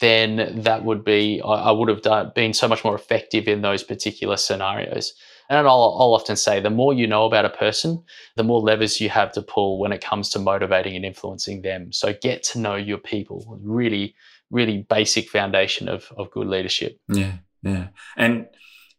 [0.00, 3.62] then that would be, I, I would have done, been so much more effective in
[3.62, 5.14] those particular scenarios.
[5.50, 8.04] And I'll, I'll often say the more you know about a person,
[8.36, 11.92] the more levers you have to pull when it comes to motivating and influencing them.
[11.92, 14.14] So get to know your people, really,
[14.50, 17.00] really basic foundation of, of good leadership.
[17.08, 17.88] Yeah, yeah.
[18.16, 18.46] And,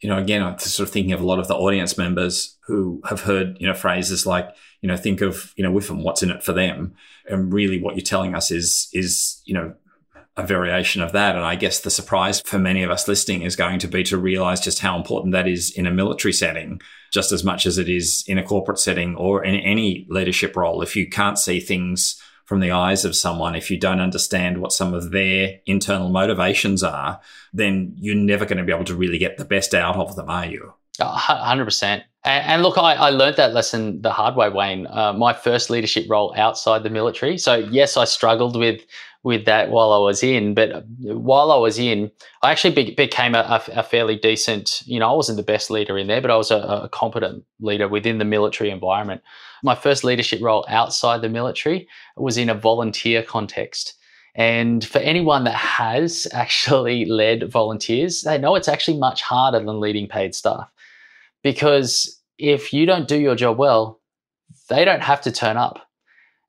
[0.02, 3.02] you know, again, I'm sort of thinking of a lot of the audience members who
[3.08, 4.50] have heard, you know, phrases like,
[4.82, 6.96] you know, think of, you know, with them, what's in it for them.
[7.28, 9.76] And really what you're telling us is, is, you know,
[10.40, 11.36] a variation of that.
[11.36, 14.18] And I guess the surprise for many of us listening is going to be to
[14.18, 17.90] realize just how important that is in a military setting, just as much as it
[17.90, 20.82] is in a corporate setting or in any leadership role.
[20.82, 24.72] If you can't see things from the eyes of someone, if you don't understand what
[24.72, 27.20] some of their internal motivations are,
[27.54, 30.30] then you're never going to be able to really get the best out of them,
[30.30, 30.74] are you?
[31.00, 32.04] 100%.
[32.26, 34.88] And, look, I, I learned that lesson the hard way, Wayne.
[34.88, 37.38] Uh, my first leadership role outside the military.
[37.38, 38.82] So, yes, I struggled with
[39.24, 40.54] with that while I was in.
[40.54, 45.10] But while I was in, I actually be- became a, a, fairly decent, you know,
[45.10, 48.18] I wasn't the best leader in there, but I was a, a, competent leader within
[48.18, 49.22] the military environment.
[49.62, 53.96] My first leadership role outside the military was in a volunteer context.
[54.36, 59.82] And for anyone that has actually led volunteers, they know it's actually much harder than
[59.82, 60.70] leading paid staff.
[61.44, 64.02] Because if you don't do your job well,
[64.70, 65.90] they don't have to turn up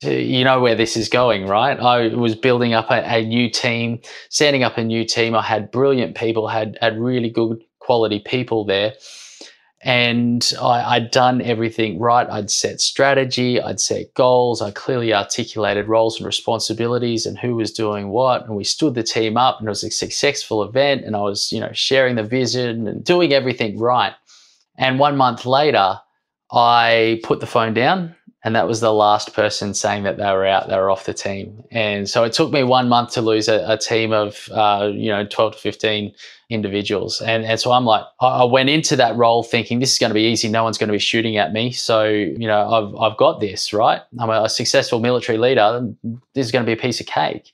[0.02, 1.78] you know where this is going, right?
[1.78, 4.00] I was building up a, a, new team,
[4.30, 5.34] setting up a new team.
[5.34, 8.94] I had brilliant people, had had really good quality people there,
[9.82, 12.26] and I, I'd done everything right.
[12.30, 17.70] I'd set strategy, I'd set goals, I clearly articulated roles and responsibilities and who was
[17.70, 21.04] doing what, and we stood the team up, and it was a successful event.
[21.04, 24.14] And I was, you know, sharing the vision and doing everything right.
[24.80, 26.00] And one month later,
[26.50, 30.46] I put the phone down and that was the last person saying that they were
[30.46, 31.62] out, they were off the team.
[31.70, 35.10] And so it took me one month to lose a, a team of, uh, you
[35.10, 36.14] know, 12 to 15
[36.48, 37.20] individuals.
[37.20, 40.14] And, and so I'm like, I went into that role thinking this is going to
[40.14, 40.48] be easy.
[40.48, 41.70] No one's going to be shooting at me.
[41.70, 44.00] So, you know, I've, I've got this, right?
[44.18, 45.86] I'm a successful military leader.
[46.34, 47.52] This is going to be a piece of cake.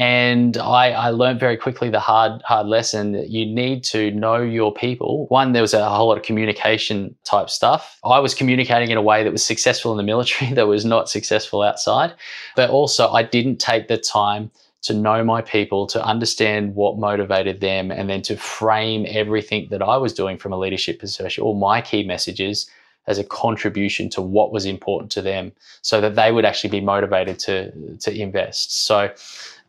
[0.00, 4.40] And I, I learned very quickly the hard, hard lesson that you need to know
[4.40, 5.26] your people.
[5.26, 7.98] One, there was a whole lot of communication type stuff.
[8.02, 11.10] I was communicating in a way that was successful in the military, that was not
[11.10, 12.14] successful outside.
[12.56, 14.50] But also, I didn't take the time
[14.84, 19.82] to know my people, to understand what motivated them, and then to frame everything that
[19.82, 22.70] I was doing from a leadership perspective, all my key messages
[23.06, 25.52] as a contribution to what was important to them
[25.82, 28.86] so that they would actually be motivated to to invest.
[28.86, 29.10] So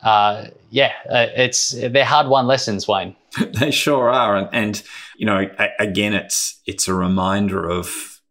[0.04, 3.16] uh, yeah, uh, it's they're hard won lessons, Wayne.
[3.60, 4.84] they sure are, and, and
[5.18, 5.50] you know,
[5.80, 8.22] again, it's it's a reminder of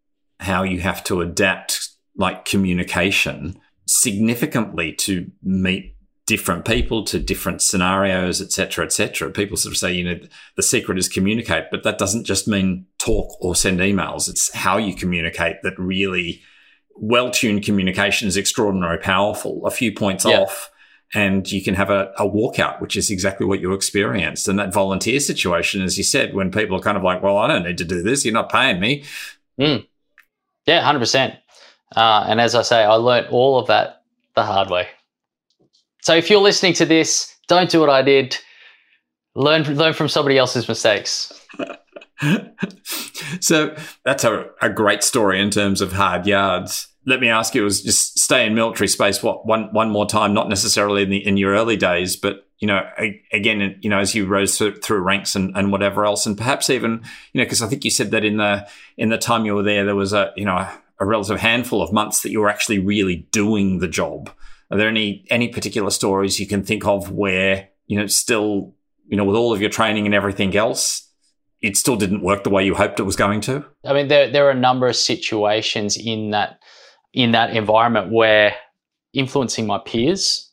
[0.41, 5.95] how you have to adapt, like communication, significantly to meet
[6.27, 9.31] different people to different scenarios, etc., etc.
[9.31, 10.19] People sort of say, you know,
[10.57, 14.29] the secret is communicate, but that doesn't just mean talk or send emails.
[14.29, 16.41] It's how you communicate that really
[16.95, 19.67] well-tuned communication is extraordinarily powerful.
[19.67, 20.41] A few points yeah.
[20.41, 20.71] off
[21.15, 24.47] and you can have a, a walkout, which is exactly what you experienced.
[24.47, 27.49] And that volunteer situation, as you said, when people are kind of like, well, I
[27.49, 28.25] don't need to do this.
[28.25, 29.05] You're not paying me.
[29.59, 29.87] Mm.
[30.67, 31.37] Yeah, 100%.
[31.97, 34.03] Uh, and as I say, I learned all of that
[34.37, 34.87] the hard way.
[36.03, 38.39] So if you're listening to this, don't do what I did.
[39.35, 41.33] Learn learn from somebody else's mistakes.
[43.41, 46.89] so that's a, a great story in terms of hard yards.
[47.07, 50.35] Let me ask you: was just stay in military space what one one more time?
[50.35, 52.83] Not necessarily in the in your early days, but you know,
[53.33, 56.69] again, you know, as you rose through, through ranks and, and whatever else, and perhaps
[56.69, 59.55] even, you know, because I think you said that in the in the time you
[59.55, 62.41] were there, there was a you know a, a relative handful of months that you
[62.41, 64.31] were actually really doing the job.
[64.71, 68.75] Are there any any particular stories you can think of where you know still
[69.09, 71.09] you know with all of your training and everything else,
[71.63, 73.65] it still didn't work the way you hoped it was going to?
[73.87, 76.60] I mean, there there are a number of situations in that
[77.13, 78.55] in that environment where
[79.13, 80.51] influencing my peers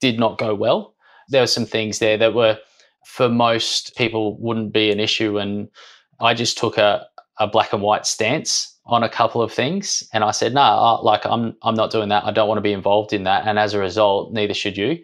[0.00, 0.94] did not go well.
[1.28, 2.58] There were some things there that were
[3.04, 5.68] for most people wouldn't be an issue, and
[6.20, 7.06] I just took a
[7.40, 10.94] a black and white stance on a couple of things and i said no nah,
[11.00, 13.58] like i'm i'm not doing that i don't want to be involved in that and
[13.58, 14.98] as a result neither should you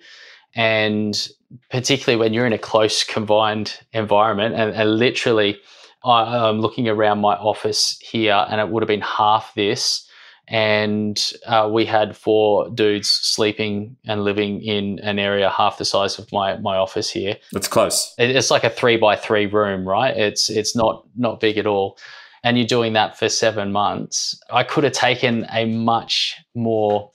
[0.54, 1.28] and
[1.70, 5.58] particularly when you're in a close confined environment and, and literally
[6.04, 10.05] i'm looking around my office here and it would have been half this
[10.48, 16.18] and uh, we had four dudes sleeping and living in an area half the size
[16.18, 17.36] of my my office here.
[17.52, 18.14] That's close.
[18.18, 20.16] It's like a three by three room, right?
[20.16, 21.98] It's it's not not big at all
[22.46, 27.10] and you're doing that for seven months, I could have taken a much more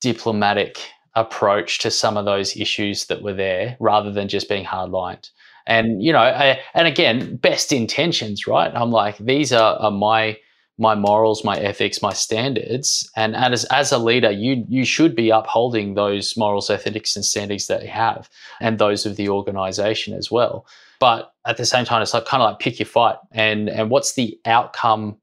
[0.00, 0.78] diplomatic
[1.16, 5.28] approach to some of those issues that were there rather than just being hardlined.
[5.66, 8.70] And, you know, I, and again, best intentions, right?
[8.72, 10.36] I'm like, these are, are my
[10.78, 13.10] my morals, my ethics, my standards.
[13.16, 17.66] And as, as a leader, you, you should be upholding those morals, ethics, and standards
[17.66, 20.66] that you have, and those of the organization as well.
[21.00, 23.90] But at the same time, it's like kind of like pick your fight and and
[23.90, 25.16] what's the outcome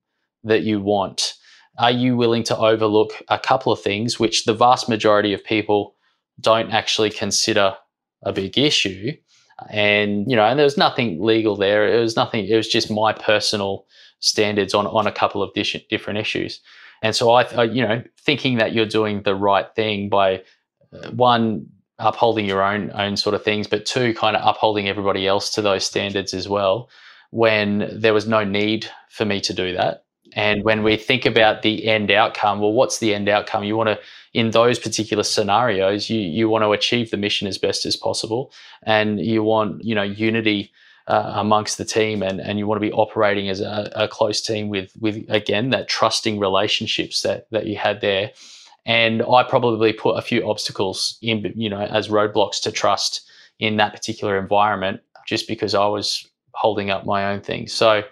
[0.44, 1.34] that you want?
[1.78, 5.96] Are you willing to overlook a couple of things which the vast majority of people
[6.40, 7.76] don't actually consider
[8.24, 9.12] a big issue?
[9.70, 11.88] And you know, and there was nothing legal there.
[11.88, 12.46] It was nothing.
[12.46, 13.86] It was just my personal
[14.26, 16.60] standards on on a couple of different issues.
[17.02, 20.42] And so I, I you know, thinking that you're doing the right thing by
[20.94, 21.68] uh, one
[22.00, 25.62] upholding your own own sort of things, but two, kind of upholding everybody else to
[25.62, 26.90] those standards as well.
[27.32, 31.62] When there was no need for me to do that, and when we think about
[31.62, 33.64] the end outcome, well, what's the end outcome?
[33.64, 34.00] You want to,
[34.34, 38.52] in those particular scenarios, you you want to achieve the mission as best as possible,
[38.84, 40.72] and you want you know unity
[41.08, 44.42] uh, amongst the team, and and you want to be operating as a, a close
[44.42, 48.32] team with with again that trusting relationships that that you had there
[48.86, 53.28] and I probably put a few obstacles in, you know, as roadblocks to trust
[53.60, 57.74] in that particular environment, just because I was holding up my own things.
[57.74, 58.04] So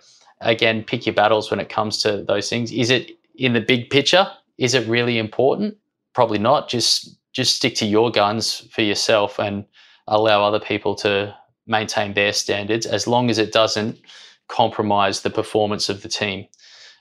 [0.42, 2.72] again, pick your battles when it comes to those things.
[2.72, 4.28] Is it in the big picture?
[4.58, 5.78] Is it really important?
[6.14, 6.70] Probably not.
[6.70, 9.66] Just just stick to your guns for yourself and
[10.08, 11.36] allow other people to
[11.66, 14.00] maintain their standards as long as it doesn't
[14.48, 16.48] compromise the performance of the team.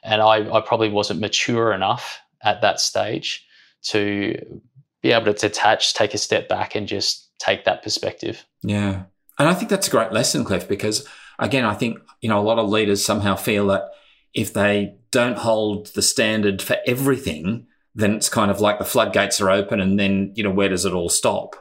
[0.05, 3.47] And I, I probably wasn't mature enough at that stage
[3.85, 4.61] to
[5.03, 8.45] be able to detach, take a step back, and just take that perspective.
[8.63, 9.05] Yeah.
[9.39, 11.07] And I think that's a great lesson, Cliff, because
[11.39, 13.91] again, I think, you know, a lot of leaders somehow feel that
[14.35, 19.41] if they don't hold the standard for everything, then it's kind of like the floodgates
[19.41, 21.57] are open and then, you know, where does it all stop?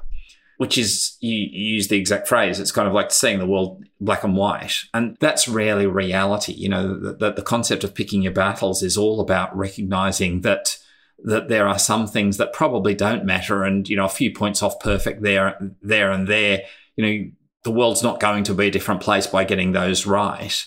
[0.62, 3.84] Which is, you, you use the exact phrase, it's kind of like seeing the world
[4.00, 4.84] black and white.
[4.94, 6.54] And that's rarely reality.
[6.54, 10.78] You know, the, the, the concept of picking your battles is all about recognizing that
[11.24, 14.64] that there are some things that probably don't matter and you know a few points
[14.64, 16.64] off perfect there there and there
[16.96, 17.32] you know
[17.64, 20.66] the world's not going to be a different place by getting those right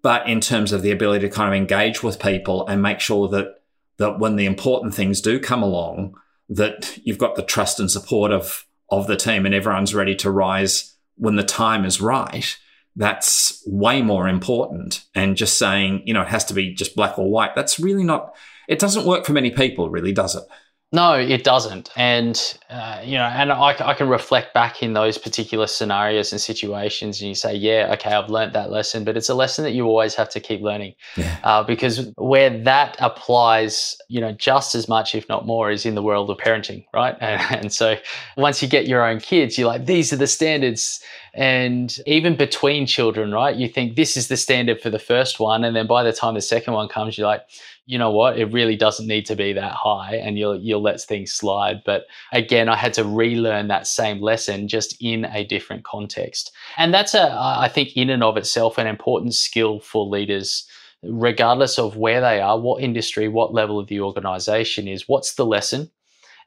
[0.00, 3.28] but in terms of the ability to kind of engage with people and make sure
[3.28, 3.62] that
[3.98, 6.14] that when the important things do come along
[6.48, 10.30] that you've got the trust and support of of the team and everyone's ready to
[10.30, 12.58] rise when the time is right
[12.96, 17.18] that's way more important and just saying you know it has to be just black
[17.18, 18.34] or white that's really not
[18.70, 20.44] it doesn't work for many people, really, does it?
[20.92, 21.88] No, it doesn't.
[21.94, 26.40] And, uh, you know, and I, I, can reflect back in those particular scenarios and
[26.40, 29.70] situations and you say, yeah, okay, I've learned that lesson, but it's a lesson that
[29.70, 30.94] you always have to keep learning.
[31.16, 31.38] Yeah.
[31.44, 35.94] Uh, because where that applies, you know, just as much, if not more, is in
[35.94, 37.16] the world of parenting, right?
[37.20, 37.96] And, and so
[38.36, 41.00] once you get your own kids, you're like, these are the standards.
[41.34, 43.54] And even between children, right?
[43.54, 45.64] You think this is the standard for the first one.
[45.64, 47.46] And then by the time the second one comes, you're like,
[47.86, 51.00] you know what, it really doesn't need to be that high and you'll you'll let
[51.00, 51.82] things slide.
[51.84, 56.52] But again, I had to relearn that same lesson just in a different context.
[56.76, 60.66] And that's a I think in and of itself an important skill for leaders
[61.02, 65.46] regardless of where they are, what industry, what level of the organization is, what's the
[65.46, 65.90] lesson?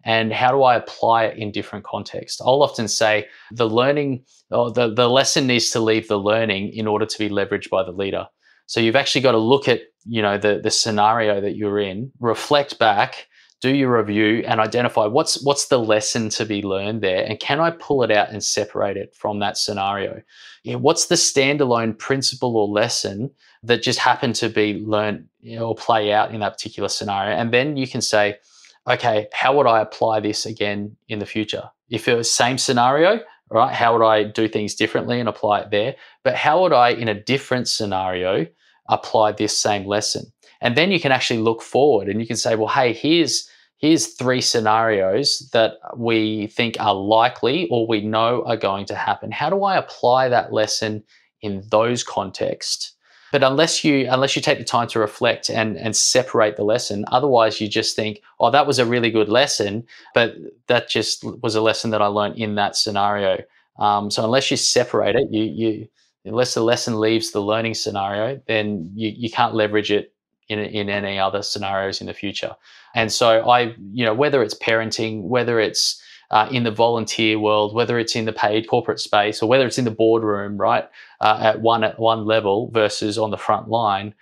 [0.05, 2.41] And how do I apply it in different contexts?
[2.41, 6.87] I'll often say the learning or the, the lesson needs to leave the learning in
[6.87, 8.27] order to be leveraged by the leader.
[8.65, 12.11] So you've actually got to look at, you know, the the scenario that you're in,
[12.19, 13.27] reflect back,
[13.63, 17.61] do your review and identify what's what's the lesson to be learned there and can
[17.61, 20.21] I pull it out and separate it from that scenario?
[20.65, 23.31] Know, what's the standalone principle or lesson
[23.63, 27.35] that just happened to be learned you know, or play out in that particular scenario?
[27.35, 28.35] And then you can say,
[28.89, 31.69] okay, how would I apply this again in the future?
[31.89, 33.19] If it was same scenario,
[33.49, 33.73] right?
[33.73, 35.95] How would I do things differently and apply it there?
[36.23, 38.47] But how would I, in a different scenario,
[38.89, 40.31] apply this same lesson?
[40.61, 44.07] And then you can actually look forward and you can say, well, hey, here's here's
[44.07, 49.29] three scenarios that we think are likely or we know are going to happen.
[49.29, 51.03] How do I apply that lesson
[51.41, 52.95] in those contexts?
[53.33, 57.03] But unless you unless you take the time to reflect and and separate the lesson,
[57.07, 60.35] otherwise you just think, oh, that was a really good lesson, but
[60.67, 63.43] that just was a lesson that I learned in that scenario.
[63.79, 65.87] Um, so unless you separate it, you you
[66.25, 70.13] unless the lesson leaves the learning scenario, then you, you can't leverage it
[70.47, 72.55] in, in any other scenarios in the future.
[72.93, 75.99] And so I, you know, whether it's parenting, whether it's
[76.31, 79.77] uh, in the volunteer world, whether it's in the paid corporate space or whether it's
[79.77, 80.89] in the boardroom, right,
[81.21, 84.13] uh, at one at one level versus on the front line,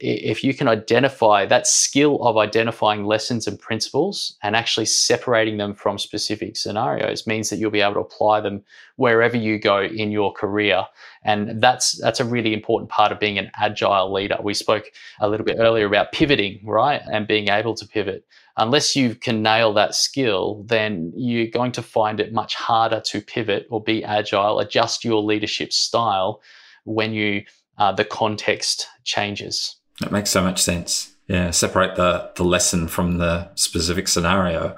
[0.00, 5.74] if you can identify that skill of identifying lessons and principles and actually separating them
[5.74, 8.62] from specific scenarios means that you'll be able to apply them
[8.96, 10.84] wherever you go in your career.
[11.24, 14.38] And that's that's a really important part of being an agile leader.
[14.40, 14.84] We spoke
[15.20, 18.24] a little bit earlier about pivoting right and being able to pivot
[18.58, 23.20] unless you can nail that skill then you're going to find it much harder to
[23.20, 26.40] pivot or be agile adjust your leadership style
[26.84, 27.42] when you
[27.78, 31.14] uh, the context changes that makes so much sense.
[31.28, 34.76] Yeah, separate the the lesson from the specific scenario.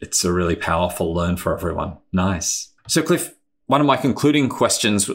[0.00, 1.98] It's a really powerful learn for everyone.
[2.12, 2.68] Nice.
[2.86, 3.34] So, Cliff,
[3.66, 5.10] one of my concluding questions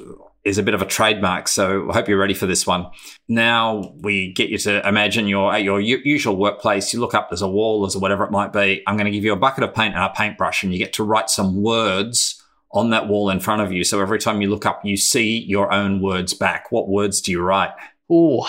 [0.46, 2.86] is a bit of a trademark, so I hope you're ready for this one.
[3.28, 6.94] Now we get you to imagine you're at your usual workplace.
[6.94, 8.84] You look up, there's a wall, there's a whatever it might be.
[8.86, 10.94] I'm going to give you a bucket of paint and a paintbrush, and you get
[10.94, 12.42] to write some words
[12.72, 13.84] on that wall in front of you.
[13.84, 16.72] So every time you look up, you see your own words back.
[16.72, 17.72] What words do you write?
[18.12, 18.48] Oh,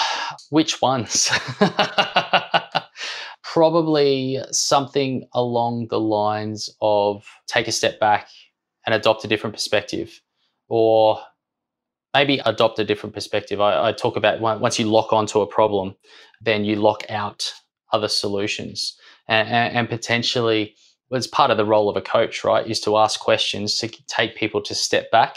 [0.51, 1.31] which ones?
[3.43, 8.29] Probably something along the lines of take a step back
[8.85, 10.21] and adopt a different perspective,
[10.69, 11.21] or
[12.19, 13.61] maybe adopt a different perspective.
[13.61, 15.97] I, I talk about once you lock onto a problem,
[16.41, 17.53] then you lock out
[17.93, 18.97] other solutions,
[19.29, 20.75] and, and, and potentially.
[21.13, 22.67] It's part of the role of a coach, right?
[22.67, 25.37] Is to ask questions to take people to step back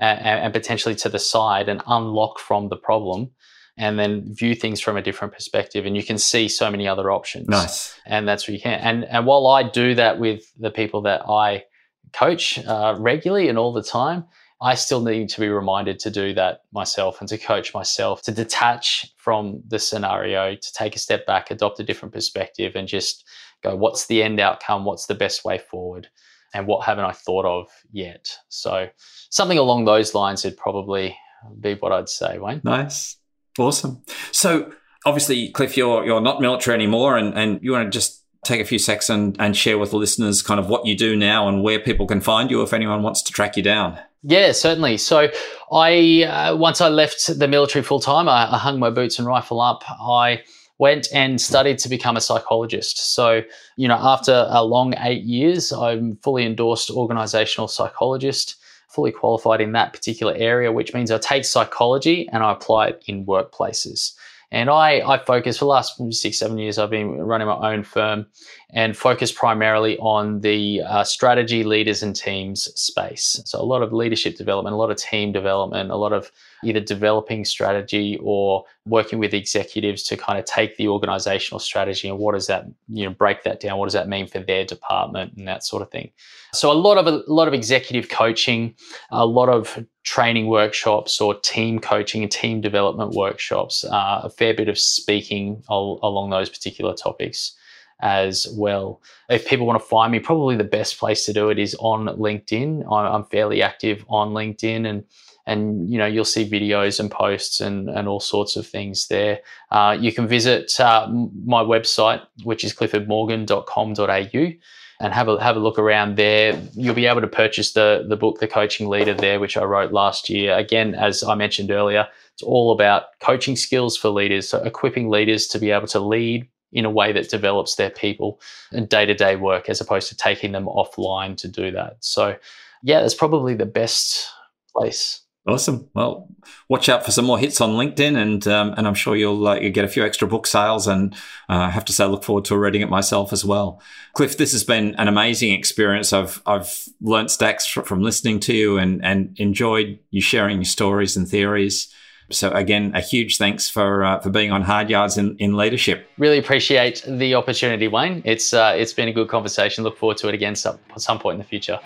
[0.00, 3.30] and, and, potentially to the side and unlock from the problem
[3.76, 7.10] and then view things from a different perspective and you can see so many other
[7.10, 10.70] options nice and that's what you can and and while i do that with the
[10.70, 11.64] people that i
[12.12, 14.24] coach uh, regularly and all the time
[14.62, 18.32] i still need to be reminded to do that myself and to coach myself to
[18.32, 23.24] detach from the scenario to take a step back adopt a different perspective and just
[23.62, 24.84] go what's the end outcome?
[24.84, 26.08] What's the best way forward?
[26.52, 28.36] And what haven't i thought of yet?
[28.48, 28.88] So
[29.30, 31.16] something along those lines would probably
[31.60, 32.60] be what i'd say wayne.
[32.64, 33.16] Nice.
[33.58, 34.02] Awesome.
[34.32, 34.72] So
[35.06, 38.64] obviously, Cliff, you're you're not military anymore, and, and you want to just take a
[38.64, 41.62] few seconds and, and share with the listeners kind of what you do now and
[41.62, 43.98] where people can find you if anyone wants to track you down.
[44.22, 44.98] Yeah, certainly.
[44.98, 45.28] So,
[45.72, 49.26] I uh, once I left the military full time, I, I hung my boots and
[49.26, 49.82] rifle up.
[49.88, 50.42] I
[50.78, 53.14] went and studied to become a psychologist.
[53.14, 53.42] So,
[53.76, 58.56] you know, after a long eight years, I'm fully endorsed organizational psychologist
[58.90, 63.04] fully qualified in that particular area, which means I take psychology and I apply it
[63.06, 64.12] in workplaces.
[64.52, 67.84] And I, I focus for the last six, seven years, I've been running my own
[67.84, 68.26] firm
[68.72, 73.40] and focus primarily on the uh, strategy, leaders, and teams space.
[73.44, 76.30] So, a lot of leadership development, a lot of team development, a lot of
[76.62, 82.18] either developing strategy or working with executives to kind of take the organizational strategy and
[82.18, 83.78] what does that, you know, break that down.
[83.78, 86.10] What does that mean for their department and that sort of thing.
[86.52, 88.74] So a lot of a lot of executive coaching,
[89.10, 94.54] a lot of training workshops or team coaching and team development workshops, uh, a fair
[94.54, 97.56] bit of speaking al- along those particular topics
[98.02, 99.00] as well.
[99.28, 102.06] If people want to find me, probably the best place to do it is on
[102.06, 102.90] LinkedIn.
[102.90, 105.04] I'm fairly active on LinkedIn and
[105.46, 109.40] and you know you'll see videos and posts and, and all sorts of things there.
[109.70, 111.08] Uh, you can visit uh,
[111.44, 114.52] my website, which is cliffordmorgan.com.au
[115.00, 116.60] and have a have a look around there.
[116.74, 119.92] You'll be able to purchase the the book, The Coaching Leader, there, which I wrote
[119.92, 120.56] last year.
[120.56, 125.46] Again, as I mentioned earlier, it's all about coaching skills for leaders, so equipping leaders
[125.48, 128.40] to be able to lead in a way that develops their people
[128.72, 131.96] and day to day work, as opposed to taking them offline to do that.
[132.00, 132.36] So,
[132.82, 134.28] yeah, that's probably the best
[134.72, 135.22] place.
[135.46, 135.88] Awesome.
[135.94, 136.28] Well,
[136.68, 139.54] watch out for some more hits on LinkedIn, and um, and I'm sure you'll uh,
[139.54, 140.86] you get a few extra book sales.
[140.86, 141.14] And
[141.48, 143.80] uh, I have to say, I look forward to reading it myself as well.
[144.12, 146.12] Cliff, this has been an amazing experience.
[146.12, 151.16] I've I've learnt stacks from listening to you, and and enjoyed you sharing your stories
[151.16, 151.92] and theories.
[152.32, 156.08] So again, a huge thanks for uh, for being on Hard Yards in, in leadership.
[156.16, 158.22] Really appreciate the opportunity, Wayne.
[158.24, 159.82] It's uh, it's been a good conversation.
[159.82, 161.80] Look forward to it again some, some point in the future.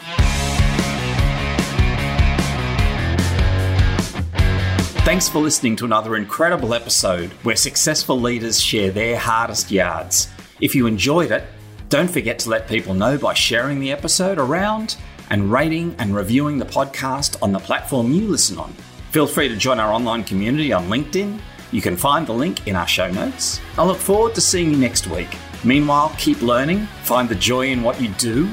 [5.04, 10.28] Thanks for listening to another incredible episode where successful leaders share their hardest yards.
[10.60, 11.44] If you enjoyed it,
[11.88, 14.96] don't forget to let people know by sharing the episode around
[15.30, 18.74] and rating and reviewing the podcast on the platform you listen on.
[19.14, 21.38] Feel free to join our online community on LinkedIn.
[21.70, 23.60] You can find the link in our show notes.
[23.78, 25.28] I look forward to seeing you next week.
[25.62, 28.50] Meanwhile, keep learning, find the joy in what you do,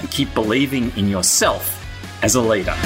[0.00, 1.82] and keep believing in yourself
[2.22, 2.76] as a leader.